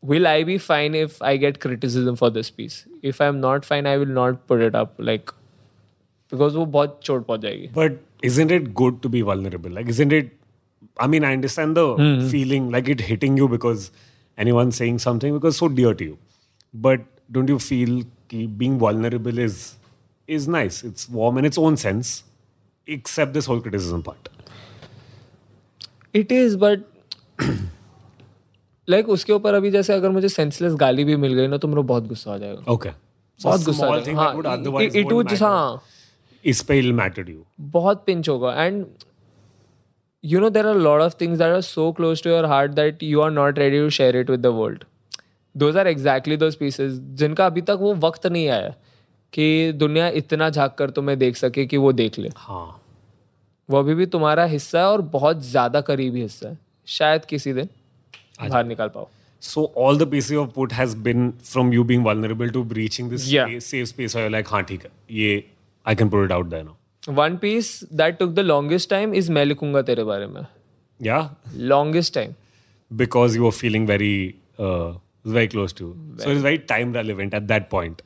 will 0.04 0.26
I 0.26 0.44
be 0.44 0.58
fine 0.58 0.94
if 0.94 1.24
I 1.24 1.38
get 1.38 1.56
criticism 1.56 2.14
for 2.14 2.30
this 2.30 2.50
piece 2.50 2.84
if 3.04 3.22
I 3.22 3.28
am 3.28 3.34
not 3.34 3.64
fine 3.64 3.86
I 3.86 3.96
will 3.96 4.08
not 4.08 4.36
put 4.48 4.60
it 4.60 4.76
up 4.76 4.96
like 5.00 5.30
because 6.32 6.56
वो 6.56 6.64
बहुत 6.66 6.98
चोट 7.04 7.26
पहुँच 7.26 7.40
जाएगी। 7.40 7.66
But 7.76 7.98
is 8.24 8.40
in 8.40 8.50
it 8.50 8.72
good 8.72 9.00
to 9.00 9.08
be 9.08 9.22
vulnerable 9.22 9.72
like 9.74 9.88
is 9.88 10.02
in 10.02 10.12
it 10.12 10.32
I 11.00 11.08
mean 11.08 11.24
I 11.24 11.32
understand 11.32 11.74
the 11.78 12.28
feeling 12.30 12.70
like 12.72 12.88
it 12.90 13.02
hitting 13.08 13.38
you 13.38 13.48
because 13.48 13.88
anyone 14.50 14.70
saying 14.70 14.98
something 14.98 15.32
because 15.32 15.54
so 15.56 15.66
dear 15.66 15.94
to 15.94 16.04
you 16.04 16.16
but 16.74 17.00
don't 17.32 17.50
you 17.50 17.58
feel 17.58 18.02
कि 18.30 18.46
being 18.46 18.80
vulnerable 18.80 19.38
is 19.38 19.58
is 20.28 20.50
nice 20.50 20.84
it's 20.84 21.06
warm 21.10 21.38
in 21.38 21.46
its 21.46 21.58
own 21.58 21.76
sense 21.76 22.22
except 22.88 23.32
this 23.32 23.48
whole 23.48 23.60
criticism 23.60 24.02
part 24.02 24.28
it 26.14 26.32
is 26.32 26.56
but 26.56 26.84
like 28.88 29.08
उसके 29.08 29.32
ऊपर 29.32 29.54
अभी 29.54 29.70
जैसे 29.70 29.92
अगर 29.92 30.10
मुझे 30.10 30.28
senseless 30.28 30.72
गाली 30.74 31.04
भी 31.04 31.16
मिल 31.16 31.34
गई 31.34 31.46
ना 31.46 31.56
तो 31.56 31.68
मेरे 31.68 31.82
बहुत 31.82 32.06
गुस्सा 32.08 32.32
आ 32.34 32.36
जाएगा। 32.38 32.72
Okay 32.72 32.88
okay. 32.88 32.98
इस 36.44 36.62
पे 36.62 36.78
इल 36.78 36.92
मैटर 36.92 37.30
यू 37.30 37.44
बहुत 37.70 38.04
पिंच 38.06 38.28
होगा. 38.28 38.54
And 38.54 38.84
you 40.24 40.40
know 40.40 40.50
there 40.50 40.66
are 40.66 40.76
lot 40.76 41.00
of 41.00 41.14
things 41.20 41.38
that 41.38 41.54
are 41.54 41.60
so 41.62 41.90
close 41.92 42.22
to 42.22 42.30
your 42.30 42.46
heart 42.46 42.72
that 42.72 43.02
you 43.02 43.20
are 43.20 43.30
not 43.30 43.58
ready 43.58 43.78
to 43.78 43.90
share 43.90 44.16
it 44.16 44.30
with 44.30 44.40
the 44.40 44.52
world 44.56 44.84
those 45.54 45.76
are 45.76 45.86
exactly 45.86 46.36
those 46.36 46.54
pieces 46.56 47.00
जिनका 47.18 47.46
अभी 47.46 47.60
तक 47.62 47.78
वो 47.80 47.94
वक्त 48.02 48.26
नहीं 48.26 48.48
आया 48.48 48.74
कि 49.32 49.72
दुनिया 49.76 50.08
इतना 50.16 50.48
झाक 50.50 50.74
कर 50.78 50.90
तुम्हें 50.90 51.18
देख 51.18 51.36
सके 51.36 51.64
कि 51.66 51.76
वो 51.76 51.92
देख 51.92 52.18
ले। 52.18 52.30
हाँ। 52.36 52.80
वो 53.68 53.78
अभी 53.78 53.94
भी 53.94 54.06
तुम्हारा 54.08 54.44
हिस्सा 54.44 54.78
है 54.78 54.86
और 54.86 55.02
बहुत 55.10 55.42
ज़्यादा 55.42 55.80
करीबी 55.80 56.22
हिस्सा 56.22 56.48
है। 56.48 56.58
शायद 56.88 57.24
किसी 57.24 57.52
दिन 57.52 57.68
बाहर 58.40 58.64
निकाल 58.64 58.88
पाओ। 58.88 59.08
So 59.42 59.64
all 59.76 59.98
the 59.98 60.10
pieces 60.10 60.36
of 60.38 60.50
put 60.50 60.72
has 60.72 60.96
been 60.98 61.30
from 61.44 61.72
you 61.72 61.84
being 61.84 62.04
vulnerable 62.06 62.50
to 62.50 62.62
breaching 62.64 63.10
this 63.10 63.64
safe 63.64 63.88
space 63.88 64.16
like 64.16 64.48
हाँ 64.48 64.62
ठीक 64.62 64.84
है 64.84 64.90
ये 65.10 65.44
I 65.84 65.94
can 65.94 66.10
put 66.10 66.24
it 66.24 66.32
out 66.32 66.50
there 66.50 66.64
now. 66.64 66.76
One 67.06 67.38
piece 67.38 67.80
that 67.90 68.18
took 68.18 68.34
the 68.34 68.42
longest 68.42 68.88
time 68.88 69.12
is 69.12 69.28
Main 69.28 69.48
Likhunga 69.48 69.84
Tere 69.84 70.04
Bare 70.04 70.48
Yeah. 70.98 71.30
Longest 71.54 72.14
time. 72.14 72.36
Because 72.94 73.34
you 73.34 73.42
were 73.42 73.52
feeling 73.52 73.86
very, 73.86 74.36
uh, 74.58 74.92
very 75.24 75.48
close 75.48 75.72
to. 75.74 75.96
Very. 75.96 76.24
So 76.24 76.30
it's 76.30 76.42
very 76.42 76.58
time 76.58 76.92
relevant 76.92 77.34
at 77.34 77.48
that 77.48 77.70
point. 77.70 78.02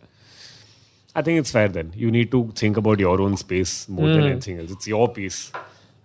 I 1.14 1.22
think 1.22 1.38
it's 1.38 1.50
fair 1.50 1.68
then. 1.68 1.92
You 1.94 2.10
need 2.10 2.30
to 2.30 2.52
think 2.54 2.76
about 2.76 2.98
your 2.98 3.20
own 3.20 3.36
space 3.36 3.88
more 3.88 4.08
than 4.08 4.20
hmm. 4.20 4.26
anything 4.26 4.58
else. 4.60 4.70
It's 4.70 4.86
your 4.86 5.08
piece. 5.12 5.52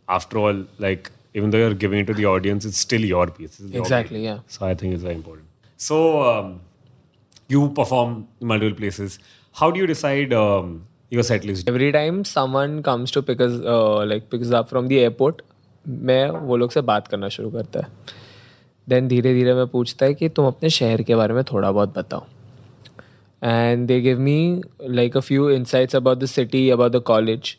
After 0.08 0.38
all, 0.38 0.66
like, 0.80 1.12
even 1.34 1.50
though 1.50 1.58
you're 1.58 1.74
giving 1.74 2.00
it 2.00 2.08
to 2.08 2.14
the 2.14 2.26
audience, 2.26 2.66
it's 2.66 2.78
still 2.78 3.02
your 3.02 3.28
piece. 3.28 3.60
Exactly, 3.60 4.24
yeah. 4.24 4.40
So 4.48 4.66
I 4.66 4.74
think 4.74 4.94
it's 4.94 5.04
very 5.04 5.16
important. 5.16 5.48
So 5.78 6.24
um, 6.24 6.62
you 7.48 7.70
perform 7.70 8.28
multiple 8.40 8.78
places. 8.78 9.20
How 9.54 9.72
do 9.72 9.80
you 9.80 9.88
decide 9.88 10.34
um, 10.34 10.86
you 11.14 11.20
are 11.20 11.24
setlist 11.24 11.70
every 11.70 11.92
time 11.92 12.22
someone 12.24 12.80
comes 12.82 13.14
to 13.14 13.22
pick 13.22 13.42
like 13.42 14.28
pick 14.32 14.52
up 14.54 14.68
from 14.68 14.88
the 14.88 14.92
airport 14.92 15.42
मैं 15.86 16.30
वो 16.30 16.58
लोग 16.58 16.72
से 16.72 16.82
बात 16.82 17.08
करना 17.08 17.30
शुरू 17.30 17.50
करता 17.52 17.80
है। 17.80 17.88
Then 18.88 19.08
धीरे 19.08 19.34
धीरे 19.34 19.54
मैं 19.54 19.66
पूछता 19.68 20.06
है 20.06 20.14
कि 20.14 20.30
तुम 20.30 20.46
अपने 20.48 20.70
शहर 20.70 21.02
के 21.04 21.16
बारे 21.16 21.34
में 21.34 21.44
थोड़ा 21.44 21.72
बहुत 21.72 21.98
बताओ। 21.98 22.26
And 23.42 23.88
they 23.88 24.00
give 24.02 24.20
me 24.20 24.62
like 24.84 25.18
a 25.18 25.20
few 25.20 25.50
insights 25.50 25.96
about 25.96 26.18
the 26.18 26.26
city 26.26 26.70
about 26.70 26.92
the 26.92 27.02
college 27.08 27.56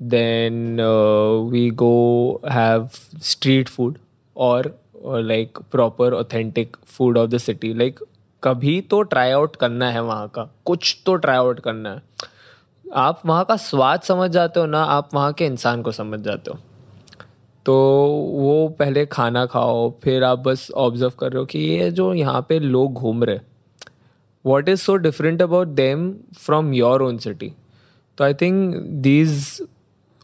then 0.00 0.80
we 1.50 1.68
go 1.82 2.40
have 2.50 2.88
street 3.24 3.68
food 3.68 3.98
और 4.36 4.74
like 5.06 5.58
proper 5.72 6.14
authentic 6.14 6.76
food 6.86 7.18
of 7.18 7.30
the 7.30 7.38
city 7.38 7.74
like 7.74 8.00
कभी 8.42 8.80
तो 8.80 9.02
ट्राई 9.02 9.30
आउट 9.30 9.56
करना 9.56 9.90
है 9.90 10.02
वहाँ 10.04 10.28
का। 10.34 10.50
कुछ 10.64 10.96
तो 11.06 11.14
ट्राई 11.16 11.36
आउट 11.36 11.60
करना 11.60 11.90
है। 11.90 12.02
आप 12.94 13.20
वहाँ 13.26 13.44
का 13.44 13.56
स्वाद 13.56 14.00
समझ 14.00 14.30
जाते 14.30 14.60
हो 14.60 14.66
ना, 14.66 14.82
आप 14.82 15.14
वहाँ 15.14 15.32
के 15.32 15.46
इंसान 15.46 15.82
को 15.82 15.92
समझ 15.92 16.20
जाते 16.20 16.50
हो। 16.50 16.58
तो 17.66 17.74
वो 18.32 18.68
पहले 18.78 19.04
खाना 19.06 19.44
खाओ, 19.46 19.90
फिर 20.02 20.24
आप 20.24 20.38
बस 20.38 20.70
ऑब्ज़र्व 20.76 21.12
कर 21.20 21.32
रहे 21.32 21.38
हो 21.38 21.46
कि 21.46 21.58
ये 21.58 21.90
जो 21.90 22.12
यहाँ 22.14 22.44
पे 22.48 22.58
लोग 22.58 22.92
घूम 22.92 23.24
रहे 23.24 23.40
what 24.44 24.68
is 24.68 24.80
so 24.80 24.96
different 24.96 25.42
about 25.42 25.68
them 25.68 26.12
from 26.38 26.72
your 26.74 27.02
own 27.02 27.18
city 27.18 27.52
तो 28.18 28.24
I 28.24 28.34
think 28.34 28.76
these 29.02 29.42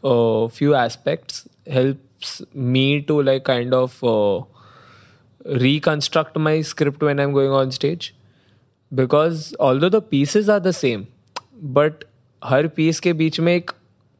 few 0.03 0.73
aspects 0.75 1.43
helps 1.71 2.41
me 2.55 2.99
to 3.07 3.21
like 3.21 3.45
kind 3.45 3.73
of 3.73 3.99
reconstruct 5.45 6.37
my 6.37 6.63
script 6.63 7.03
when 7.03 7.19
I 7.19 7.25
am 7.25 7.31
going 7.33 7.53
on 7.53 7.69
stage 7.69 8.11
because 8.91 9.53
although 9.79 9.89
the 9.89 10.01
pieces 10.11 10.49
are 10.49 10.59
the 10.59 10.71
same 10.71 11.05
but 11.73 12.03
her 12.43 12.67
piece 12.67 12.99
के 12.99 13.13
बीच 13.13 13.39
में 13.39 13.55
एक 13.55 13.71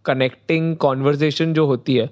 connecting 0.06 0.76
conversation 0.78 1.54
जो 1.54 1.66
होती 1.66 1.96
है 1.96 2.10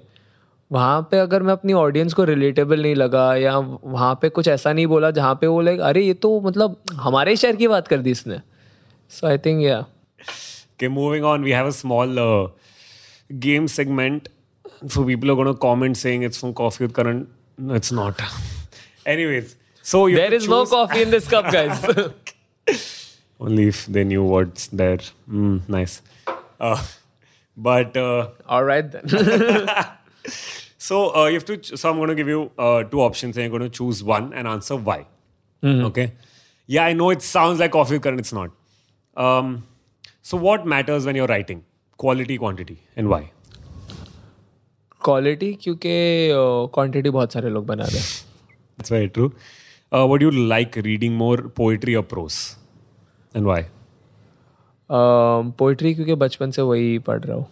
वहाँ 0.70 1.00
पे 1.10 1.18
अगर 1.18 1.42
मैं 1.42 1.52
अपनी 1.52 1.72
ऑडियंस 1.72 2.14
को 2.14 2.24
रिलेटेबल 2.24 2.82
नहीं 2.82 2.94
लगा 2.94 3.34
या 3.36 3.56
वहाँ 3.58 4.14
पे 4.22 4.28
कुछ 4.28 4.48
ऐसा 4.48 4.72
नहीं 4.72 4.86
बोला 4.86 5.10
जहाँ 5.10 5.34
पे 5.40 5.46
वो 5.46 5.60
लाइक 5.60 5.80
अरे 5.80 6.02
ये 6.02 6.14
तो 6.14 6.40
मतलब 6.40 6.76
हमारे 6.94 7.36
शहर 7.36 7.56
की 7.56 7.68
बात 7.68 7.88
कर 7.88 7.98
दी 7.98 8.10
इसने। 8.10 8.38
सो 9.10 9.26
आई 9.26 9.38
थिंक 9.38 9.62
या 9.62 9.80
के 10.80 10.88
moving 10.88 11.24
on 11.24 11.44
we 11.44 11.50
have 11.50 11.66
a 11.66 11.70
small 11.70 12.16
game 13.32 13.66
segment 13.66 14.28
so 14.94 15.04
people 15.04 15.30
are 15.30 15.36
gonna 15.36 15.52
comment 15.62 15.96
saying 15.96 16.24
it's 16.24 16.38
from 16.38 16.52
coffee 16.52 16.84
with 16.84 16.94
Karan 16.94 17.24
it's 17.76 17.92
not 17.92 18.22
anyways 19.08 19.54
so 19.84 20.08
there 20.10 20.34
is 20.34 20.48
no 20.50 20.64
coffee 20.64 21.02
in 21.02 21.10
this 21.10 21.28
cup 21.28 21.50
guys 21.52 23.01
Only 23.41 23.67
if 23.71 23.85
they 23.85 24.03
knew 24.03 24.23
what's 24.23 24.67
there. 24.81 24.99
Mm, 25.29 25.57
nice. 25.77 26.01
Uh, 26.59 26.81
but 27.69 27.97
uh, 28.03 28.27
alright 28.57 28.85
then 28.95 29.85
so 30.87 30.97
uh, 31.15 31.25
you 31.27 31.33
have 31.39 31.45
to. 31.45 31.57
ch- 31.57 31.77
So 31.81 31.89
I'm 31.89 31.97
going 32.01 32.09
to 32.09 32.15
give 32.15 32.27
you 32.33 32.41
uh, 32.57 32.83
two 32.93 33.01
options, 33.01 33.37
and 33.37 33.43
you're 33.45 33.53
going 33.59 33.69
to 33.69 33.75
choose 33.77 34.01
one 34.09 34.31
and 34.33 34.47
answer 34.47 34.75
why. 34.89 34.97
Okay. 35.63 36.05
Yeah, 36.75 36.85
I 36.91 36.93
know 36.99 37.09
it 37.15 37.21
sounds 37.27 37.59
like 37.63 37.71
coffee 37.75 37.95
with 37.97 38.03
Karan. 38.03 38.19
It's 38.25 38.33
not. 38.33 38.51
Um, 39.25 39.51
so 40.21 40.37
what 40.47 40.65
matters 40.75 41.05
when 41.09 41.15
you're 41.21 41.27
writing? 41.33 41.63
Quality, 42.05 42.37
quantity, 42.45 42.77
and 42.95 43.09
why? 43.15 43.21
Quality 45.05 45.53
क्योंकि 45.63 45.91
quantity 46.75 47.09
बहुत 47.17 47.33
सारे 47.33 47.49
लोग 47.49 47.65
बना 47.65 47.83
रहे 47.83 47.99
हैं 47.99 48.25
That's 48.77 48.91
very 48.93 49.09
true. 49.17 49.27
Uh, 49.97 50.05
would 50.11 50.21
you 50.25 50.31
like 50.53 50.75
reading 50.87 51.13
more 51.21 51.37
poetry 51.59 51.95
or 51.99 52.03
prose? 52.13 52.39
And 53.36 53.44
why 53.44 53.62
poetry 55.58 55.94
क्योंकि 55.94 56.14
बचपन 56.24 56.50
से 56.50 56.62
वही 56.62 56.98
पढ़ 57.06 57.20
रहा 57.20 57.36
हूँ। 57.36 57.46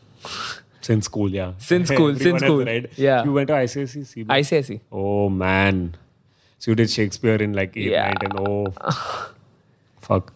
सिंस 0.87 1.05
स्कूल 1.05 1.35
या 1.35 1.51
सिंस 1.69 1.93
स्कूल 1.93 2.17
सिंस 2.17 2.41
स्कूल 2.43 2.69
या 3.01 3.23
you 3.27 3.33
went 3.33 3.49
to 3.49 3.55
ICSE 3.55 4.03
CB 4.03 4.33
ICSE 4.33 4.79
oh 4.93 5.29
man 5.29 5.89
so 6.61 6.71
you 6.71 6.75
did 6.77 6.89
Shakespeare 6.89 7.43
in 7.43 7.55
like 7.55 7.73
8 7.73 8.25
9 8.25 8.35
10 8.35 8.49
oh 8.49 8.71
fuck 10.03 10.31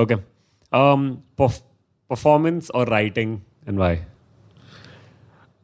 okay 0.00 0.14
um 0.72 1.02
perf 1.40 1.56
performance 2.10 2.68
or 2.78 2.80
writing 2.92 3.34
and 3.68 3.80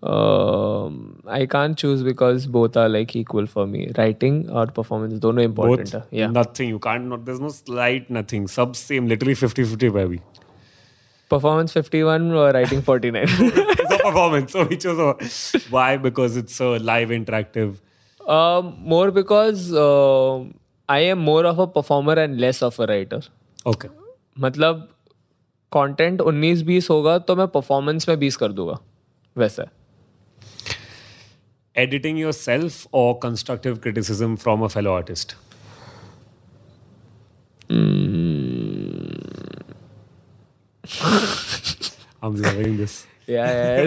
Um, 0.02 1.22
I 1.26 1.44
can't 1.44 1.76
choose 1.76 2.02
because 2.02 2.46
both 2.46 2.76
are 2.76 2.88
like 2.88 3.14
equal 3.14 3.46
for 3.46 3.66
me. 3.66 3.92
Writing 3.98 4.48
or 4.50 4.66
performance, 4.66 5.18
dono 5.18 5.42
important. 5.42 5.92
Both. 5.92 6.02
है. 6.02 6.20
Yeah. 6.20 6.30
Nothing. 6.36 6.70
You 6.70 6.78
can't. 6.78 7.04
Not, 7.04 7.24
there's 7.26 7.40
no 7.40 7.50
slight 7.50 8.08
nothing. 8.10 8.46
Sub 8.48 8.76
same. 8.76 9.06
Literally 9.06 9.34
50 9.34 9.64
50, 9.64 9.90
baby. 9.90 10.20
Performance 11.28 11.72
51 11.72 12.32
or 12.32 12.50
writing 12.52 12.82
49. 12.82 13.26
it's 13.28 13.92
a 13.92 13.98
performance. 13.98 14.52
So 14.52 14.64
we 14.64 14.76
chose 14.76 14.98
a, 14.98 15.60
why? 15.70 15.96
Because 15.96 16.36
it's 16.36 16.58
a 16.60 16.78
live 16.78 17.10
interactive. 17.10 17.76
um, 18.26 18.76
more 18.80 19.10
because 19.10 19.72
uh, 19.72 20.44
I 20.88 20.98
am 21.00 21.18
more 21.18 21.44
of 21.46 21.58
a 21.58 21.66
performer 21.66 22.12
and 22.14 22.40
less 22.40 22.62
of 22.62 22.78
a 22.80 22.86
writer. 22.86 23.20
Okay. 23.66 23.88
मतलब 24.38 24.88
content 25.72 26.20
19 26.22 26.62
20 26.66 26.90
होगा 26.90 27.18
तो 27.18 27.36
मैं 27.36 27.46
performance 27.48 28.08
में 28.08 28.16
20 28.16 28.36
कर 28.36 28.52
दूँगा 28.52 28.78
वैसा 29.36 29.62
है 29.62 29.70
Editing 31.76 32.16
yourself 32.16 32.86
or 32.92 33.18
constructive 33.18 33.80
criticism 33.80 34.36
from 34.36 34.62
a 34.62 34.68
fellow 34.68 34.92
artist? 34.92 35.34
Mm. 37.68 38.50
I'm 42.22 42.36
loving 42.36 42.76
this. 42.76 43.06
yeah, 43.26 43.82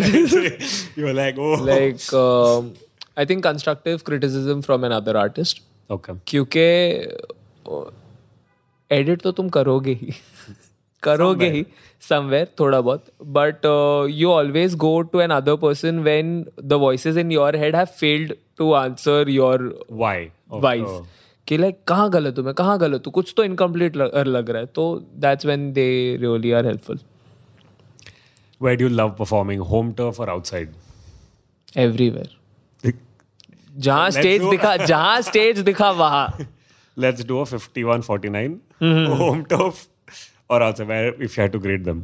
You're 0.95 1.13
like, 1.13 1.37
oh. 1.37 1.55
like 1.55 2.13
um, 2.13 2.73
I 3.17 3.25
think 3.25 3.43
constructive 3.43 4.03
criticism 4.03 4.61
from 4.61 4.83
another 4.83 5.17
artist 5.17 5.61
okay. 5.89 6.15
क्योंकि 6.27 6.59
एडिट 8.91 9.21
तो 9.21 9.31
तुम 9.31 9.49
करोगे 9.49 9.93
ही 10.01 10.13
करोगे 11.03 11.49
ही 11.51 11.65
समवेयर 12.09 12.47
थोड़ा 12.59 12.79
बहुत. 12.81 13.05
But 13.37 13.65
you 14.11 14.29
always 14.31 14.75
go 14.75 14.99
to 15.01 15.19
another 15.31 15.55
person 15.63 15.99
when 16.03 16.45
the 16.63 16.73
voices 16.83 17.17
in 17.17 17.31
your 17.31 17.55
head 17.55 17.75
have 17.75 17.85
failed 17.99 18.33
to 18.57 18.71
answer 18.73 19.29
your 19.29 19.67
Why? 20.01 20.17
Of- 20.53 20.63
wise. 20.63 21.01
कि 21.47 21.57
लाइक 21.57 21.79
कहाँ 21.87 22.09
गलत 22.09 22.37
हूँ 22.37 22.45
मैं? 22.45 22.53
कहाँ 22.53 22.77
गलत 22.79 23.03
हूँ? 23.07 23.13
कुछ 23.13 23.33
तो 23.37 23.43
इनकम्प्लीट 23.43 23.95
लग 23.95 24.49
रहा 24.49 24.59
है. 24.59 24.65
तो 24.65 24.95
that's 25.15 25.45
when 25.45 25.71
they 25.73 25.87
really 26.21 26.51
are 26.51 26.65
helpful 26.65 26.99
Where 28.61 28.77
do 28.79 28.85
you 28.85 28.91
love 28.97 29.15
performing? 29.17 29.61
Home 29.69 29.87
turf 29.95 30.19
or 30.23 30.27
outside? 30.33 30.67
Everywhere 31.77 32.91
जहाँ 33.77 34.09
स्टेज 34.11 34.43
दिखा 34.43 34.75
जहाँ 34.85 35.21
स्टेज 35.21 35.59
दिखा 35.59 35.89
वहाँ. 35.91 36.27
Let's 36.97 37.25
do 37.29 37.37
a 37.41 37.45
51 37.51 38.03
49. 38.07 38.55
Home 39.21 39.41
turf. 39.53 39.79
Or 40.49 40.61
outside? 40.63 40.87
Where, 40.87 41.13
if 41.21 41.37
you 41.37 41.41
had 41.43 41.51
to 41.53 41.59
grade 41.59 41.85
them? 41.85 42.03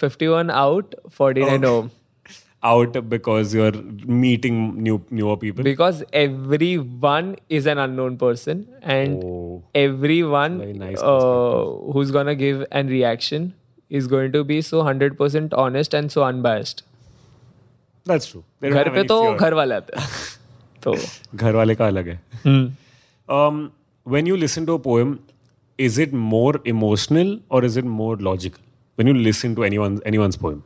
Fifty 0.00 0.26
one 0.28 0.50
out 0.50 0.94
forty 1.18 1.44
nine 1.44 1.64
home 1.64 1.90
Out 2.70 2.96
because 3.12 3.52
you're 3.58 3.78
meeting 4.18 4.58
new 4.82 4.96
newer 5.20 5.32
people. 5.38 5.64
because 5.68 6.02
everyone 6.18 7.30
is 7.56 7.64
an 7.72 7.80
unknown 7.84 8.18
person 8.20 8.60
and 8.96 9.24
Oh. 9.30 9.62
everyone 9.80 10.58
nice 10.82 11.02
uh, 11.12 11.64
who's 11.96 12.12
gonna 12.16 12.34
give 12.42 12.60
an 12.82 12.92
reaction 12.94 13.48
is 14.00 14.06
going 14.12 14.30
to 14.36 14.44
be 14.52 14.60
so 14.68 14.84
100% 14.92 15.56
honest 15.64 15.96
and 16.02 16.14
so 16.16 16.24
unbiased 16.28 16.84
That's 18.12 18.30
true. 18.30 18.44
घर 18.70 18.92
पे 18.98 19.04
तो. 19.10 19.18
घर 19.34 19.54
वाले 19.62 19.74
आते 19.82 20.00
हैं 20.00 20.08
तो 20.86 20.94
घर 21.34 21.54
वाले 21.62 21.74
का 21.82 21.86
अलग 21.94 22.08
है 22.14 22.20
um, 23.40 23.60
when 24.16 24.30
you 24.32 24.38
listen 24.44 24.70
to 24.70 24.78
a 24.80 24.84
poem 24.88 25.18
is 25.81 25.97
it 25.97 26.13
more 26.13 26.59
emotional 26.65 27.39
or 27.49 27.63
is 27.63 27.77
it 27.77 27.85
more 27.85 28.15
logical 28.17 28.63
when 28.95 29.07
you 29.07 29.13
listen 29.13 29.55
to 29.55 29.63
anyone's 29.63 30.01
anyone's 30.11 30.37
poem 30.45 30.63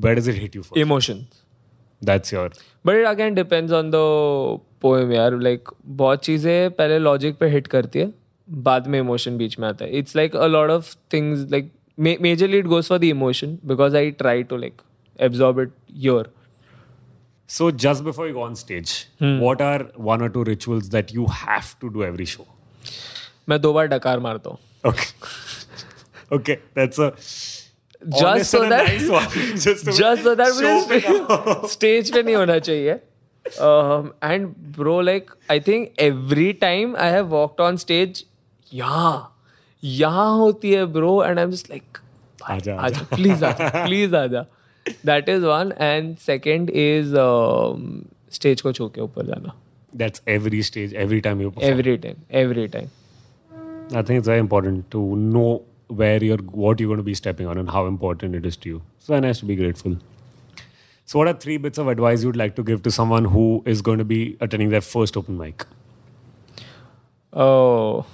where 0.00 0.14
does 0.14 0.28
it 0.28 0.40
hit 0.44 0.54
you 0.54 0.62
first 0.62 0.82
emotions 0.88 1.40
that's 2.02 2.36
your 2.38 2.50
but 2.86 2.96
it 2.96 3.06
again 3.06 3.34
depends 3.34 3.72
on 3.72 3.90
the 3.90 3.94
poem 4.82 5.12
यार 5.12 5.34
like 5.38 5.68
बहुत 6.00 6.24
चीज़ें 6.24 6.70
पहले 6.74 6.98
logic 6.98 7.36
पे 7.38 7.46
hit 7.50 7.66
करती 7.74 7.98
है 7.98 8.12
बाद 8.48 8.86
में 8.86 8.98
emotion 8.98 9.36
बीच 9.38 9.58
में 9.58 9.66
आता 9.68 9.84
है 9.84 9.98
it's 9.98 10.16
like 10.16 10.36
a 10.36 10.46
lot 10.46 10.70
of 10.70 10.94
things 11.12 11.50
like 11.52 11.70
majorly 11.98 12.58
it 12.58 12.66
goes 12.66 12.88
for 12.88 12.98
the 12.98 13.04
emotion 13.04 13.58
because 13.66 13.96
I 13.96 14.10
try 14.22 14.42
to 14.42 14.56
like 14.56 14.80
absorb 15.18 15.60
it 15.60 15.72
your 16.06 16.32
so 17.52 17.68
just 17.82 18.04
before 18.06 18.26
you 18.26 18.34
go 18.34 18.42
on 18.42 18.52
stage 18.58 18.90
what 19.44 19.62
are 19.68 19.78
one 20.08 20.22
or 20.24 20.28
two 20.34 20.42
rituals 20.48 20.90
that 20.90 21.08
you 21.14 21.24
have 21.38 21.70
to 21.80 21.88
do 21.96 22.04
every 22.08 22.26
show 22.32 22.44
मैं 23.47 23.59
दो 23.61 23.73
बार 23.73 23.87
डकार 23.87 24.19
मारता 24.19 24.49
हूँ। 24.49 24.93
Okay 26.33 26.53
that's 26.53 26.99
a 26.99 27.09
just 28.01 28.45
so 28.45 28.63
that 28.69 28.87
just 29.55 29.89
so 30.23 30.35
that 30.35 31.67
stage 31.71 32.11
पे 32.13 32.23
नहीं 32.23 32.35
होना 32.35 32.57
चाहिए। 32.59 32.91
And 34.23 34.47
bro 34.77 34.99
like 35.01 35.31
I 35.51 35.59
think 35.59 35.89
every 36.01 36.51
time 36.61 36.95
I 36.97 37.11
have 37.11 37.25
walked 37.27 37.61
on 37.63 37.77
stage 37.77 38.23
यहाँ 38.71 39.31
यहाँ 39.83 40.37
होती 40.37 40.71
है 40.71 40.85
bro 40.93 41.23
and 41.23 41.39
I 41.39 41.43
am 41.43 41.51
just 41.51 41.69
like 41.69 41.97
please 43.13 43.45
आ 43.45 43.51
जा 43.51 43.85
प्लीज़ 43.85 44.15
आ 44.15 44.25
जा 44.27 44.45
that 45.05 45.29
is 45.29 45.45
one 45.45 45.73
and 45.79 46.17
second 46.17 46.69
is 46.69 47.13
stage 48.35 48.61
को 48.61 48.71
छो 48.71 48.87
के 48.95 49.01
ऊपर 49.01 49.25
जाना। 49.25 49.53
That's 49.93 50.21
every 50.29 50.61
stage 50.63 50.93
every 50.95 51.19
time 51.21 51.41
every 51.41 51.97
time 51.97 52.15
every 52.39 52.67
time 52.67 52.87
I 53.92 54.02
think 54.02 54.18
it's 54.18 54.26
very 54.28 54.38
important 54.38 54.90
to 54.92 55.00
know 55.16 55.62
where 55.88 56.22
you're, 56.22 56.36
what 56.64 56.78
you're 56.80 56.88
going 56.88 56.98
to 56.98 57.02
be 57.02 57.14
stepping 57.14 57.46
on 57.46 57.58
and 57.58 57.68
how 57.70 57.86
important 57.86 58.34
it 58.36 58.46
is 58.46 58.56
to 58.58 58.68
you. 58.68 58.82
It's 58.98 59.06
very 59.08 59.20
nice 59.20 59.40
to 59.40 59.44
be 59.46 59.56
grateful. 59.56 59.96
So, 61.04 61.18
what 61.18 61.26
are 61.26 61.34
three 61.34 61.56
bits 61.56 61.78
of 61.78 61.88
advice 61.88 62.22
you'd 62.22 62.36
like 62.36 62.54
to 62.56 62.62
give 62.62 62.82
to 62.84 62.90
someone 62.92 63.24
who 63.24 63.62
is 63.66 63.82
going 63.82 63.98
to 63.98 64.04
be 64.04 64.36
attending 64.40 64.70
their 64.70 64.80
first 64.80 65.16
open 65.16 65.36
mic? 65.38 65.66
oh 67.32 68.04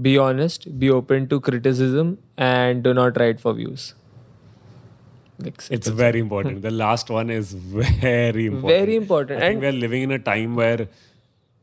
be 0.00 0.16
honest 0.24 0.66
be 0.78 0.88
open 0.96 1.24
to 1.30 1.38
criticism 1.40 2.16
and 2.36 2.84
do 2.84 2.92
not 2.94 3.16
write 3.18 3.40
for 3.40 3.52
views 3.52 3.94
like 5.40 5.64
It's 5.68 5.88
very 5.88 6.20
important. 6.20 6.62
the 6.62 6.70
last 6.70 7.10
one 7.10 7.28
is 7.28 7.50
very 7.54 8.46
important. 8.46 8.68
Very 8.78 8.94
important. 8.94 9.42
I 9.42 9.48
think 9.48 9.54
And- 9.54 9.62
we're 9.64 9.80
living 9.80 10.02
in 10.08 10.12
a 10.12 10.20
time 10.30 10.54
where 10.60 10.86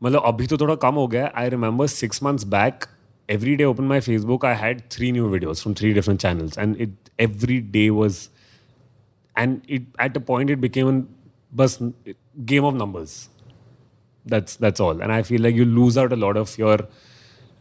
मतलब 0.03 0.23
अभी 0.31 0.47
तो 0.47 0.57
थोड़ा 0.57 0.75
कम 0.83 0.95
हो 0.95 1.07
गया 1.15 1.31
I 1.43 1.49
remember 1.55 1.87
six 1.95 2.21
months 2.23 2.43
back 2.57 2.85
every 3.34 3.56
day 3.60 3.66
open 3.72 3.88
my 3.92 3.98
facebook 4.08 4.46
i 4.50 4.54
had 4.62 4.80
three 4.96 5.10
new 5.16 5.28
videos 5.34 5.62
from 5.62 5.74
three 5.80 5.92
different 5.98 6.24
channels 6.26 6.58
and 6.64 6.80
it 6.86 7.10
every 7.26 7.58
day 7.76 7.88
was 7.98 8.20
and 9.36 9.74
it 9.78 9.82
at 10.06 10.16
a 10.16 10.24
point 10.30 10.54
it 10.54 10.60
became 10.66 10.88
a 10.94 10.96
bus 11.60 11.76
game 12.52 12.68
of 12.70 12.74
numbers 12.82 13.16
that's 14.34 14.56
that's 14.64 14.84
all 14.86 15.02
and 15.06 15.12
i 15.18 15.22
feel 15.30 15.42
like 15.48 15.60
you 15.62 15.68
lose 15.80 15.98
out 16.04 16.12
a 16.12 16.20
lot 16.24 16.40
of 16.42 16.56
your 16.62 16.78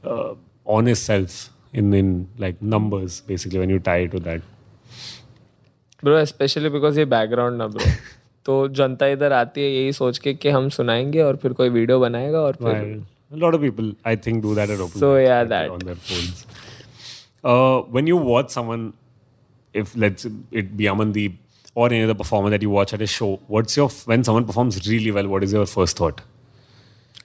uh, 0.03 0.33
honest 0.77 1.11
self 1.11 1.37
in 1.73 1.93
in 2.01 2.09
like 2.45 2.61
numbers 2.61 3.21
basically 3.31 3.59
when 3.63 3.75
you 3.75 3.79
tie 3.91 4.01
it 4.07 4.17
to 4.17 4.25
that 4.29 4.49
bro 6.03 6.23
specially 6.25 6.69
because 6.69 6.99
ये 6.99 7.03
background 7.05 7.57
ना 7.57 7.65
bro 7.73 7.89
तो 8.45 8.53
जनता 8.77 9.07
इधर 9.07 9.31
आती 9.31 9.61
है 9.61 9.67
यही 9.71 9.91
सोच 9.93 10.17
के 10.17 10.33
कि 10.33 10.49
हम 10.49 10.69
सुनाएँगे 10.77 11.21
और 11.21 11.35
फिर 11.41 11.53
कोई 11.53 11.69
वीडियो 11.69 11.99
बनाएगा 11.99 12.39
और 12.41 12.55
फिर 12.63 12.79
a 13.32 13.36
lot 13.36 13.54
of 13.54 13.60
people, 13.60 13.92
I 14.04 14.14
think, 14.16 14.42
do 14.42 14.54
that 14.54 14.70
at 14.70 14.80
open 14.80 15.00
So, 15.00 15.14
mics, 15.14 15.24
yeah, 15.26 15.40
like, 15.40 15.48
that. 15.54 15.70
on 15.70 15.78
their 15.90 15.94
phones. 15.94 16.46
Uh, 17.44 17.80
when 17.96 18.06
you 18.06 18.16
watch 18.16 18.50
someone, 18.50 18.92
if 19.72 19.94
let's 19.96 20.26
it 20.50 20.76
be 20.76 20.84
Amandeep 20.84 21.34
or 21.74 21.86
any 21.88 22.02
other 22.04 22.14
performer 22.14 22.50
that 22.50 22.62
you 22.62 22.70
watch 22.70 22.94
at 22.94 23.02
a 23.02 23.06
show, 23.06 23.40
what's 23.48 23.76
your 23.76 23.88
when 24.12 24.24
someone 24.24 24.44
performs 24.44 24.80
really 24.88 25.10
well? 25.10 25.28
What 25.28 25.44
is 25.44 25.52
your 25.52 25.66
first 25.66 25.96
thought? 25.98 26.22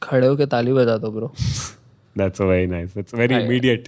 खड़े 0.04 0.28
होके 0.28 0.45
ताली 0.52 0.74
बजा 0.74 0.97
दो 1.06 1.12
bro 1.17 1.32
That's 2.19 2.39
a 2.41 2.45
very 2.47 2.67
nice. 2.67 2.93
That's 2.93 3.13
a 3.13 3.17
very 3.17 3.36
I- 3.36 3.41
immediate, 3.45 3.88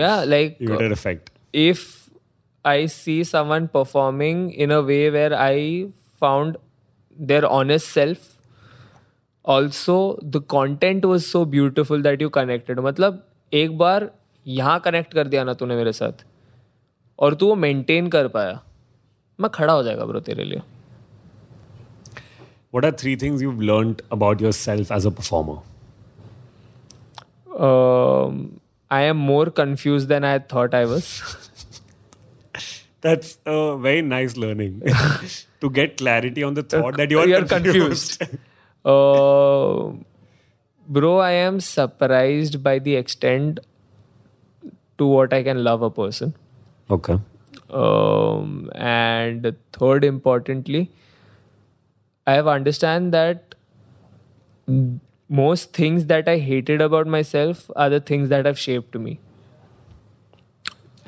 या 0.00 0.10
like 0.24 0.58
immediate 0.60 0.92
effect. 0.96 1.30
if 1.52 1.80
I 2.72 2.86
see 2.96 3.16
someone 3.30 3.66
performing 3.76 4.44
in 4.64 4.70
a 4.70 4.80
way 4.90 5.00
where 5.16 5.32
I 5.46 5.56
found 6.24 6.56
their 7.32 7.46
honest 7.56 7.88
self, 7.96 8.28
also 9.45 10.19
the 10.23 10.37
content 10.37 11.05
was 11.05 11.23
so 11.23 11.45
beautiful 11.45 12.03
that 12.03 12.21
you 12.21 12.29
connected 12.29 12.79
मतलब 12.79 13.27
एक 13.53 13.77
बार 13.77 14.11
यहाँ 14.47 14.79
connect 14.79 15.13
कर 15.13 15.27
दिया 15.27 15.43
ना 15.43 15.53
तूने 15.53 15.75
मेरे 15.75 15.93
साथ 15.93 16.11
और 17.19 17.35
तू 17.35 17.47
वो 17.47 17.55
मेंटेन 17.55 18.07
कर 18.07 18.27
पाया। 18.27 18.63
मैं 19.39 19.51
खड़ा 19.51 19.73
हो 19.73 19.83
जाएगा 19.83 20.05
ब्रो 20.05 20.19
तेरे 20.19 20.43
लिए। 20.43 20.61
What 22.75 22.85
are 22.85 22.91
three 22.91 23.15
things 23.15 23.41
you 23.41 23.61
learn 23.61 23.95
about 24.11 24.41
yourself 24.51 24.91
as 24.91 25.07
a 25.07 25.09
performer 25.09 25.57
I 28.91 29.03
am 29.03 29.17
more 29.17 29.49
confuse 29.49 30.07
than 30.07 30.23
I 30.23 30.39
thought 30.39 30.75
I 30.75 30.85
was 30.85 31.05
That's 33.05 33.27
a 33.47 33.53
very 33.83 34.01
nice 34.05 34.33
learning. 34.37 34.81
To 35.63 35.69
get 35.69 35.97
clarity 35.97 36.43
on 36.43 36.53
the 36.53 36.63
thought 36.63 36.93
uh, 36.93 36.97
that 36.97 37.11
you 37.11 37.19
are 37.19 37.45
confused. 37.45 38.27
Uh, 38.89 39.93
bro, 40.87 41.17
I 41.19 41.31
am 41.31 41.59
surprised 41.59 42.61
by 42.63 42.79
the 42.79 42.95
extent 42.95 43.59
to 44.97 45.05
what 45.05 45.33
I 45.33 45.43
can 45.43 45.63
love 45.63 45.81
a 45.81 45.89
person. 45.89 46.35
okay. 46.89 47.19
Um, 47.69 48.71
and 48.73 49.55
third, 49.73 50.03
importantly, 50.03 50.89
I 52.25 52.33
have 52.33 52.47
understand 52.47 53.13
that 53.13 53.53
most 55.29 55.73
things 55.73 56.05
that 56.07 56.27
I 56.27 56.37
hated 56.39 56.81
about 56.81 57.07
myself 57.07 57.69
are 57.75 57.89
the 57.89 57.99
things 57.99 58.29
that 58.29 58.47
have 58.47 58.57
shaped 58.57 58.95
me. 58.95 59.19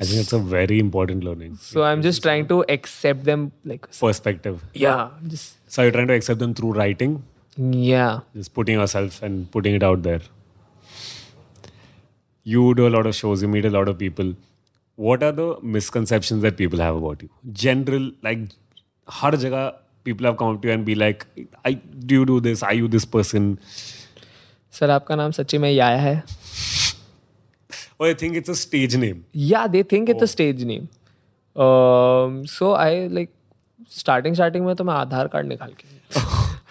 I 0.00 0.04
think 0.04 0.20
it's 0.20 0.32
a 0.32 0.38
very 0.38 0.78
important 0.78 1.24
learning. 1.24 1.56
So 1.56 1.82
I'm 1.82 2.02
just 2.02 2.22
trying 2.22 2.48
to 2.48 2.64
accept 2.68 3.24
them, 3.24 3.52
like 3.64 3.88
Perspective. 3.98 4.64
yeah, 4.74 5.10
just 5.26 5.58
So 5.68 5.82
you're 5.82 5.92
trying 5.92 6.08
to 6.08 6.14
accept 6.14 6.40
them 6.40 6.54
through 6.54 6.72
writing, 6.72 7.24
yeah. 7.56 8.20
just 8.34 8.54
putting 8.54 8.74
yourself 8.78 9.22
and 9.22 9.50
putting 9.50 9.74
it 9.74 9.82
out 9.82 10.02
there. 10.02 10.20
You 12.44 12.74
do 12.74 12.86
a 12.88 12.90
lot 12.90 13.06
of 13.06 13.14
shows, 13.14 13.42
you 13.42 13.48
meet 13.48 13.64
a 13.64 13.70
lot 13.70 13.88
of 13.88 13.98
people. 13.98 14.34
What 14.96 15.22
are 15.22 15.32
the 15.32 15.56
misconceptions 15.62 16.42
that 16.42 16.56
people 16.56 16.78
have 16.80 16.96
about 16.96 17.22
you? 17.22 17.28
General, 17.52 18.10
like, 18.22 18.40
har 19.08 19.32
jagah 19.32 19.74
people 20.04 20.26
have 20.26 20.36
come 20.36 20.54
up 20.54 20.62
to 20.62 20.68
you 20.68 20.74
and 20.74 20.84
be 20.84 20.94
like, 20.94 21.26
I, 21.64 21.74
do 21.74 22.14
you 22.14 22.24
do 22.26 22.40
this? 22.40 22.62
Are 22.62 22.74
you 22.74 22.88
this 22.88 23.04
person? 23.04 23.58
Sir 24.72 24.90
आपका 24.90 25.16
नाम 25.16 25.30
सच्ची 25.30 25.58
में 25.58 25.70
याया 25.70 25.96
है 26.00 26.22
Or 27.98 28.06
I 28.08 28.14
think 28.14 28.36
it's 28.36 28.48
a 28.48 28.54
stage 28.56 28.96
name. 28.96 29.24
yeah 29.32 29.66
they 29.72 29.82
think 29.90 30.08
it's 30.12 30.22
a 30.22 30.28
stage 30.30 30.62
name 30.70 30.88
um 31.64 32.38
so 32.52 32.70
i 32.84 33.06
like 33.18 33.30
starting 33.96 34.34
starting 34.38 34.64
में 34.66 34.74
तो 34.76 34.84
मैं 34.84 34.94
आधार 34.94 35.28
card 35.34 35.46
निकाल 35.48 35.72
के 35.80 35.91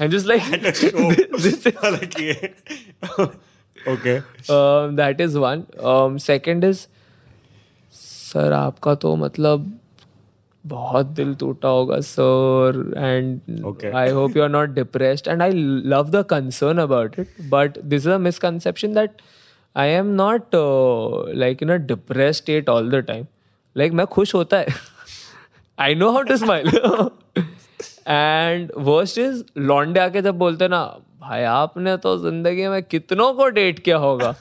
i'm 0.01 0.11
just 0.11 0.25
like 0.25 0.43
this 0.61 0.81
this 1.45 1.65
is 1.65 1.65
yeah. 2.19 3.27
okay. 3.87 4.21
um, 4.49 4.95
that 4.95 5.21
is 5.21 5.37
one. 5.37 5.65
Um 5.93 6.19
second 6.19 6.63
is 6.63 6.87
sir 7.93 8.53
आपका 8.53 8.93
तो 8.95 9.15
मतलब 9.15 9.79
बहुत 10.65 11.05
दिल 11.05 11.33
टूटा 11.35 11.67
होगा 11.67 11.99
sir 11.99 12.93
and 12.97 13.93
I 13.95 14.09
hope 14.09 14.37
you 14.37 14.43
are 14.43 14.49
not 14.49 14.69
depressed 14.69 15.27
and 15.27 15.41
I 15.41 15.51
love 15.93 16.09
the 16.09 16.23
concern 16.29 16.77
about 16.77 17.19
it 17.19 17.27
but 17.49 17.79
this 17.79 18.01
is 18.01 18.09
a 18.09 18.17
misconception 18.17 18.93
that 18.93 19.21
I 19.75 19.89
am 19.89 20.13
not 20.21 20.55
like 21.35 21.63
in 21.63 21.69
a 21.69 21.75
depress 21.75 22.37
state 22.37 22.69
all 22.69 22.89
the 22.91 23.03
time 23.07 23.25
like 23.77 23.93
मैं 23.93 24.05
खुश 24.05 24.35
होता 24.35 24.57
है. 24.57 24.67
I 25.77 25.95
know 25.95 26.11
how 26.11 26.21
to 26.21 26.37
smile 26.37 26.71
and 28.07 28.71
worst 28.77 29.17
is 29.17 29.43
लॉन्डे 29.57 29.99
आके 29.99 30.21
जब 30.21 30.37
बोलते 30.37 30.67
ना 30.67 30.99
भाई 31.19 31.43
आपने 31.43 31.97
तो 31.97 32.17
ज़िंदगी 32.17 32.67
में 32.67 32.83
कितनों 32.83 33.33
को 33.33 33.47
डेट 33.47 33.79
किया 33.79 33.97
होगा? 33.97 34.35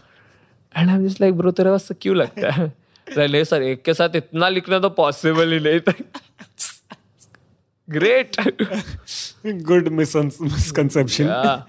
And 0.77 0.91
I 0.91 0.97
am 0.97 1.09
just 1.09 1.21
like 1.21 1.35
bro 1.35 1.51
तेरे 1.51 1.71
पास 1.71 1.89
क्यों 2.01 2.17
लगता 2.17 2.51
है? 2.51 2.73
नहीं 3.19 3.45
सर 3.45 3.63
एक 3.63 3.83
के 3.83 3.95
साथ 3.95 4.09
इतना 4.17 4.49
लिखना 4.49 4.79
तो 4.79 4.91
पॉसिबल 4.91 5.53
ही 5.53 5.61
नहीं 5.61 5.81
था. 5.81 5.93
Great 7.91 8.37
good 9.47 9.89
mis- 9.89 10.33
misconception. 10.43 11.61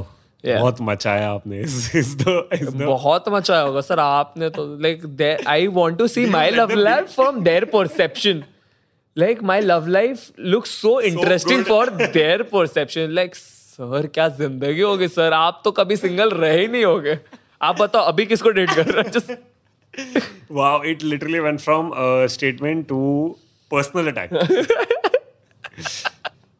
Yeah. 0.46 0.60
बहुत 0.60 0.76
मचाया 0.80 1.28
आपने 1.30 1.60
इस 1.60 1.94
इस 1.96 2.14
द 2.16 2.48
इस 2.52 2.68
द। 2.68 2.82
बहुत 2.82 3.28
मचा 3.28 3.60
होगा 3.60 3.80
सर 3.80 3.98
आपने 3.98 4.48
तो 4.50 4.64
like 4.80 5.42
I 5.48 5.66
want 5.76 5.98
to 5.98 6.06
see 6.06 6.26
my 6.30 6.50
love 6.50 6.70
life 6.70 7.14
from 7.14 7.40
their 7.44 7.64
perception 7.64 8.42
like 9.18 9.42
my 9.42 9.60
love 9.60 9.86
life 9.86 10.26
looks 10.40 10.70
so 10.80 11.00
interesting 11.00 11.64
for 11.64 11.90
their 11.90 12.42
perception 12.42 13.10
like 13.10 13.34
sir 13.34 14.06
क्या 14.14 14.28
ज़िंदगी 14.28 14.80
होगी 14.80 15.08
सर 15.08 15.32
आप 15.32 15.60
तो 15.64 15.70
कभी 15.70 15.96
सिंगल 15.96 16.30
रहे 16.30 16.60
ही 16.60 16.66
नहीं 16.66 16.84
होगे। 16.84 17.18
आप 17.62 17.80
बताओ 17.80 18.02
अभी 18.02 18.26
किसको 18.26 18.50
डेट 18.50 18.70
कर 18.70 18.86
रहे 18.86 19.02
हो? 19.02 20.82
It 20.92 21.02
literally 21.02 21.40
went 21.40 21.60
from 21.64 21.92
a 22.04 22.28
statement 22.28 22.88
to 22.88 23.00
personal 23.70 24.08
attack. 24.12 24.30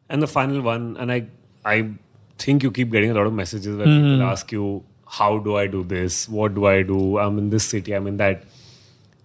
And 0.09 0.21
the 0.21 0.27
final 0.27 0.61
one 0.61 0.83
and 0.99 1.11
i 1.11 1.19
i 1.65 1.77
think 2.38 2.62
you 2.62 2.70
keep 2.70 2.90
getting 2.90 3.10
a 3.10 3.14
lot 3.14 3.26
of 3.26 3.34
messages 3.34 3.76
where 3.76 3.86
people 3.86 4.22
ask 4.22 4.52
you 4.52 4.68
how 5.18 5.30
do 5.38 5.56
i 5.56 5.66
do 5.66 5.82
this 5.84 6.28
what 6.28 6.54
do 6.54 6.66
i 6.66 6.82
do 6.82 7.18
i'm 7.18 7.38
in 7.38 7.50
this 7.50 7.64
city 7.74 7.92
i'm 7.92 8.06
in 8.06 8.16
that 8.16 8.44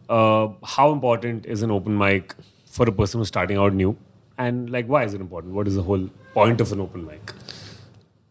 uh, 0.10 0.48
how 0.64 0.92
important 0.92 1.46
is 1.46 1.62
an 1.62 1.72
open 1.72 1.98
mic 1.98 2.36
for 2.78 2.88
a 2.90 2.92
person 2.92 3.20
who's 3.20 3.28
starting 3.28 3.58
out 3.58 3.74
new 3.74 3.96
and 4.38 4.70
like 4.70 4.88
why 4.88 5.04
is 5.04 5.14
it 5.14 5.22
important 5.22 5.54
what 5.54 5.68
is 5.68 5.76
the 5.76 5.84
whole 5.84 6.08
point 6.34 6.60
of 6.62 6.72
an 6.72 6.82
open 6.82 7.06
mic 7.06 7.34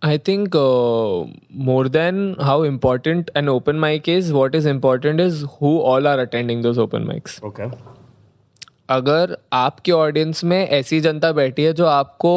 I 0.06 0.18
think 0.18 0.54
uh, 0.54 1.24
more 1.68 1.88
than 1.88 2.36
how 2.38 2.62
important 2.62 3.30
an 3.34 3.48
open 3.48 3.78
mic 3.80 4.06
is, 4.06 4.34
what 4.34 4.54
is 4.54 4.66
important 4.66 5.18
is 5.18 5.46
who 5.58 5.70
all 5.80 6.06
are 6.06 6.20
attending 6.20 6.60
those 6.60 6.76
open 6.76 7.06
mics. 7.06 7.40
okay 7.50 7.70
अगर 8.90 9.36
आपके 9.52 9.92
audience 9.92 10.42
में 10.44 10.58
ऐसी 10.66 11.00
जनता 11.00 11.30
बैठी 11.32 11.64
है 11.64 11.72
जो 11.72 11.86
आपको 11.86 12.32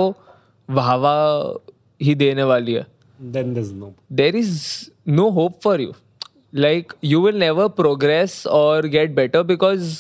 वाहवा 0.70 1.16
ही 2.03 2.15
देने 2.15 2.43
वाली 2.45 2.73
है। 2.73 2.87
Then 3.21 3.55
this 3.55 3.73
no 3.73 3.93
there 4.13 4.37
is 4.37 4.63
no 5.09 5.29
hope 5.31 5.61
for 5.65 5.81
you 5.81 5.93
like 6.55 6.93
you 7.05 7.21
will 7.21 7.39
never 7.39 7.69
progress 7.77 8.47
और 8.49 8.87
get 8.89 9.15
better 9.15 9.43
because 9.45 9.97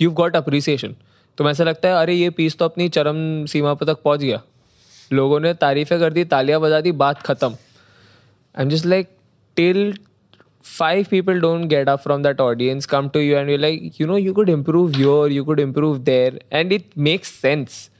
you 0.00 0.10
got 0.12 0.36
appreciation 0.36 0.96
तुम्हें 1.38 1.52
ऐसा 1.52 1.64
लगता 1.64 1.88
है 1.88 1.94
अरे 1.94 2.14
ये 2.14 2.30
पीस 2.30 2.56
तो 2.58 2.64
अपनी 2.64 2.88
चरम 2.88 3.44
सीमा 3.46 3.74
पर 3.74 3.86
तक 3.86 4.02
पहुँच 4.02 4.20
गया। 4.20 4.40
लोगों 5.10 5.38
ने 5.40 5.52
तारीफें 5.54 5.98
कर 6.00 6.12
दी 6.12 6.24
तालियाँ 6.24 6.60
बजा 6.60 6.80
दी 6.80 6.92
बात 7.00 7.22
खत्म। 7.22 7.48
I 7.48 8.62
am 8.62 8.68
just 8.70 8.86
like 8.86 9.08
till 9.56 9.94
five 10.64 11.06
people 11.10 11.40
don't 11.40 11.64
get 11.68 11.88
up 11.88 12.00
from 12.00 12.22
that 12.22 12.40
audience 12.40 12.86
come 12.86 13.08
to 13.08 13.20
you 13.20 13.36
and 13.36 13.50
you 13.50 13.56
like 13.56 14.00
you 14.00 14.06
know 14.06 14.16
you 14.16 14.32
could 14.34 14.48
improve 14.48 15.00
your 15.00 15.32
you 15.32 15.44
could 15.44 15.60
improve 15.60 15.98
there 16.04 16.40
and 16.52 16.72
it 16.72 16.86
makes 16.98 17.32
sense 17.32 17.90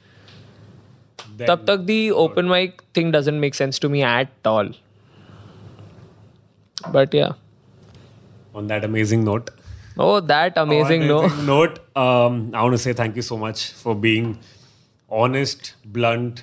तब 1.48 1.64
तक 1.70 1.86
the 1.86 2.10
open 2.10 2.48
mic 2.48 2.82
thing 2.94 3.10
doesn't 3.10 3.40
make 3.40 3.54
sense 3.54 3.78
to 3.78 3.88
me 3.88 4.02
at 4.02 4.28
all 4.44 4.70
but 6.92 7.14
yeah 7.14 7.32
on 8.54 8.66
that 8.66 8.84
amazing 8.84 9.24
note 9.24 9.50
oh 9.98 10.20
that 10.20 10.56
amazing 10.56 11.02
On 11.02 11.08
no 11.08 11.18
amazing 11.18 11.46
note, 11.46 11.78
um, 11.96 12.50
I 12.54 12.62
want 12.62 12.72
to 12.72 12.78
say 12.78 12.92
thank 12.92 13.16
you 13.16 13.22
so 13.22 13.36
much 13.36 13.72
for 13.72 13.94
being 13.94 14.38
honest, 15.10 15.74
blunt, 15.84 16.42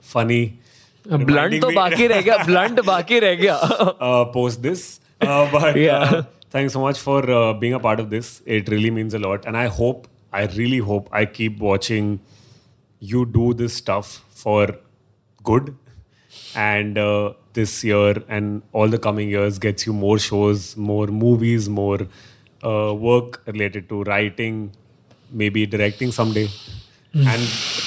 funny. 0.00 0.58
blunt 1.06 1.28
reminding 1.28 1.60
तो 1.62 1.68
me, 1.68 1.74
बाकी 1.76 2.06
रह 2.06 2.20
गया 2.22 2.36
blunt 2.46 2.80
बाकी 2.86 3.18
रह 3.20 3.34
गया 3.42 3.56
uh, 4.00 4.24
post 4.36 4.62
this. 4.62 5.00
Uh, 5.20 5.50
but 5.52 5.76
Yeah. 5.76 6.04
uh, 6.04 6.22
thanks 6.50 6.72
so 6.72 6.80
much 6.80 6.98
for 6.98 7.30
uh, 7.30 7.52
being 7.52 7.74
a 7.74 7.80
part 7.80 8.00
of 8.00 8.10
this. 8.10 8.42
It 8.46 8.68
really 8.68 8.90
means 8.90 9.14
a 9.14 9.18
lot. 9.18 9.44
And 9.46 9.56
I 9.56 9.66
hope, 9.66 10.06
I 10.32 10.46
you 12.99 13.25
do 13.25 13.53
this 13.53 13.73
stuff 13.73 14.23
for 14.29 14.77
good. 15.43 15.75
And 16.55 16.97
uh, 16.97 17.33
this 17.53 17.83
year 17.83 18.23
and 18.27 18.61
all 18.71 18.87
the 18.87 18.97
coming 18.97 19.29
years 19.29 19.59
gets 19.59 19.85
you 19.85 19.93
more 19.93 20.19
shows, 20.19 20.75
more 20.77 21.07
movies, 21.07 21.69
more 21.69 22.07
uh, 22.63 22.93
work 22.93 23.41
related 23.45 23.89
to 23.89 24.03
writing, 24.03 24.71
maybe 25.31 25.65
directing 25.65 26.11
someday, 26.11 26.49
and 27.13 27.41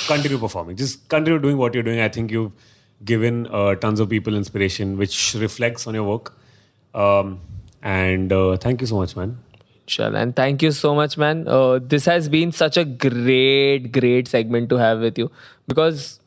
continue 0.06 0.38
performing. 0.38 0.76
Just 0.76 1.08
continue 1.08 1.38
doing 1.38 1.56
what 1.56 1.74
you're 1.74 1.82
doing. 1.82 2.00
I 2.00 2.08
think 2.08 2.30
you've 2.30 2.52
given 3.04 3.46
uh, 3.48 3.74
tons 3.76 4.00
of 4.00 4.08
people 4.08 4.34
inspiration, 4.34 4.96
which 4.96 5.34
reflects 5.34 5.86
on 5.86 5.94
your 5.94 6.04
work. 6.04 6.34
Um, 6.94 7.40
and 7.82 8.32
uh, 8.32 8.56
thank 8.56 8.80
you 8.80 8.86
so 8.86 8.96
much, 8.96 9.16
man. 9.16 9.38
Shall 9.90 10.14
and 10.14 10.34
thank 10.36 10.62
you 10.62 10.70
so 10.70 10.94
much, 10.94 11.18
man. 11.18 11.48
Uh, 11.48 11.80
this 11.82 12.04
has 12.04 12.28
been 12.28 12.52
such 12.52 12.76
a 12.76 12.84
great, 12.84 13.90
great 13.90 14.28
segment 14.28 14.68
to 14.70 14.76
have 14.76 15.00
with 15.00 15.18
you 15.18 15.30
because 15.66 16.20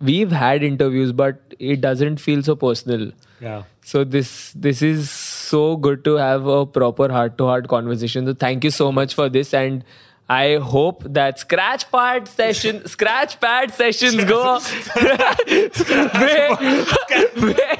we've 0.00 0.32
had 0.32 0.64
interviews, 0.64 1.12
but 1.12 1.54
it 1.58 1.80
doesn't 1.80 2.16
feel 2.16 2.42
so 2.42 2.56
personal. 2.56 3.12
Yeah. 3.40 3.62
So 3.84 4.02
this 4.02 4.52
this 4.52 4.82
is 4.82 5.08
so 5.10 5.76
good 5.76 6.04
to 6.04 6.16
have 6.16 6.46
a 6.46 6.66
proper 6.66 7.08
heart-to-heart 7.12 7.68
conversation. 7.68 8.26
So 8.26 8.34
thank 8.34 8.64
you 8.64 8.70
so 8.70 8.90
much 8.90 9.14
for 9.14 9.28
this, 9.28 9.54
and 9.54 9.84
I 10.28 10.56
hope 10.56 11.04
that 11.04 11.38
scratch 11.38 11.90
pad 11.92 12.26
session, 12.28 12.86
scratch 12.96 13.38
pad 13.40 13.72
sessions 13.72 14.24
go. 14.24 14.58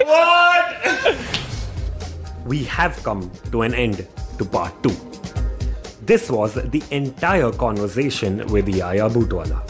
What? 0.06 1.18
We 2.46 2.64
have 2.64 3.02
come 3.02 3.30
to 3.52 3.62
an 3.62 3.74
end 3.74 4.06
to 4.38 4.44
part 4.44 4.82
2. 4.82 4.90
This 6.02 6.30
was 6.30 6.54
the 6.54 6.82
entire 6.90 7.50
conversation 7.52 8.46
with 8.48 8.68
Yaya 8.68 9.08
Butwala. 9.10 9.62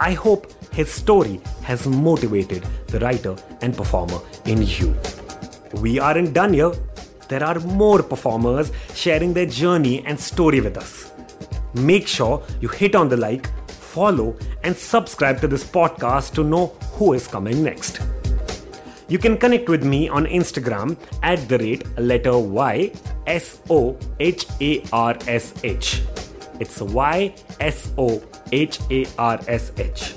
I 0.00 0.12
hope 0.12 0.46
his 0.72 0.90
story 0.90 1.40
has 1.62 1.86
motivated 1.86 2.64
the 2.86 3.00
writer 3.00 3.36
and 3.60 3.76
performer 3.76 4.20
in 4.46 4.62
you. 4.62 4.96
We 5.82 5.98
aren't 5.98 6.32
done 6.32 6.54
here. 6.54 6.72
there 7.28 7.44
are 7.44 7.60
more 7.60 8.02
performers 8.02 8.72
sharing 8.94 9.34
their 9.34 9.46
journey 9.46 10.04
and 10.06 10.18
story 10.18 10.60
with 10.60 10.76
us. 10.78 11.12
Make 11.74 12.08
sure 12.08 12.42
you 12.60 12.68
hit 12.68 12.94
on 12.94 13.08
the 13.08 13.16
like, 13.16 13.48
follow, 13.68 14.36
and 14.64 14.74
subscribe 14.74 15.40
to 15.42 15.48
this 15.48 15.64
podcast 15.64 16.32
to 16.34 16.44
know 16.44 16.68
who 16.92 17.12
is 17.12 17.26
coming 17.26 17.62
next. 17.62 18.00
You 19.08 19.18
can 19.18 19.36
connect 19.38 19.68
with 19.68 19.84
me 19.84 20.08
on 20.08 20.26
Instagram 20.26 20.96
at 21.22 21.48
the 21.48 21.58
rate 21.58 21.84
letter 21.98 22.38
Y 22.38 22.92
S 23.28 23.60
O 23.68 23.96
H 24.18 24.46
A 24.60 24.82
R 24.92 25.16
S 25.28 25.52
H. 25.62 26.02
It's 26.58 26.80
Y 26.80 27.34
S 27.60 27.92
O 27.98 28.22
H 28.50 28.80
A 28.90 29.06
R 29.18 29.38
S 29.46 29.70
H. 29.76 30.14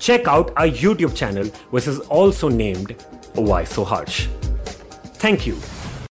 Check 0.00 0.26
out 0.26 0.50
our 0.56 0.66
YouTube 0.66 1.14
channel, 1.14 1.46
which 1.70 1.86
is 1.86 2.00
also 2.00 2.48
named 2.48 2.96
Why 3.34 3.64
So 3.64 3.84
Harsh. 3.84 4.26
Thank 5.14 5.46
you 5.46 5.56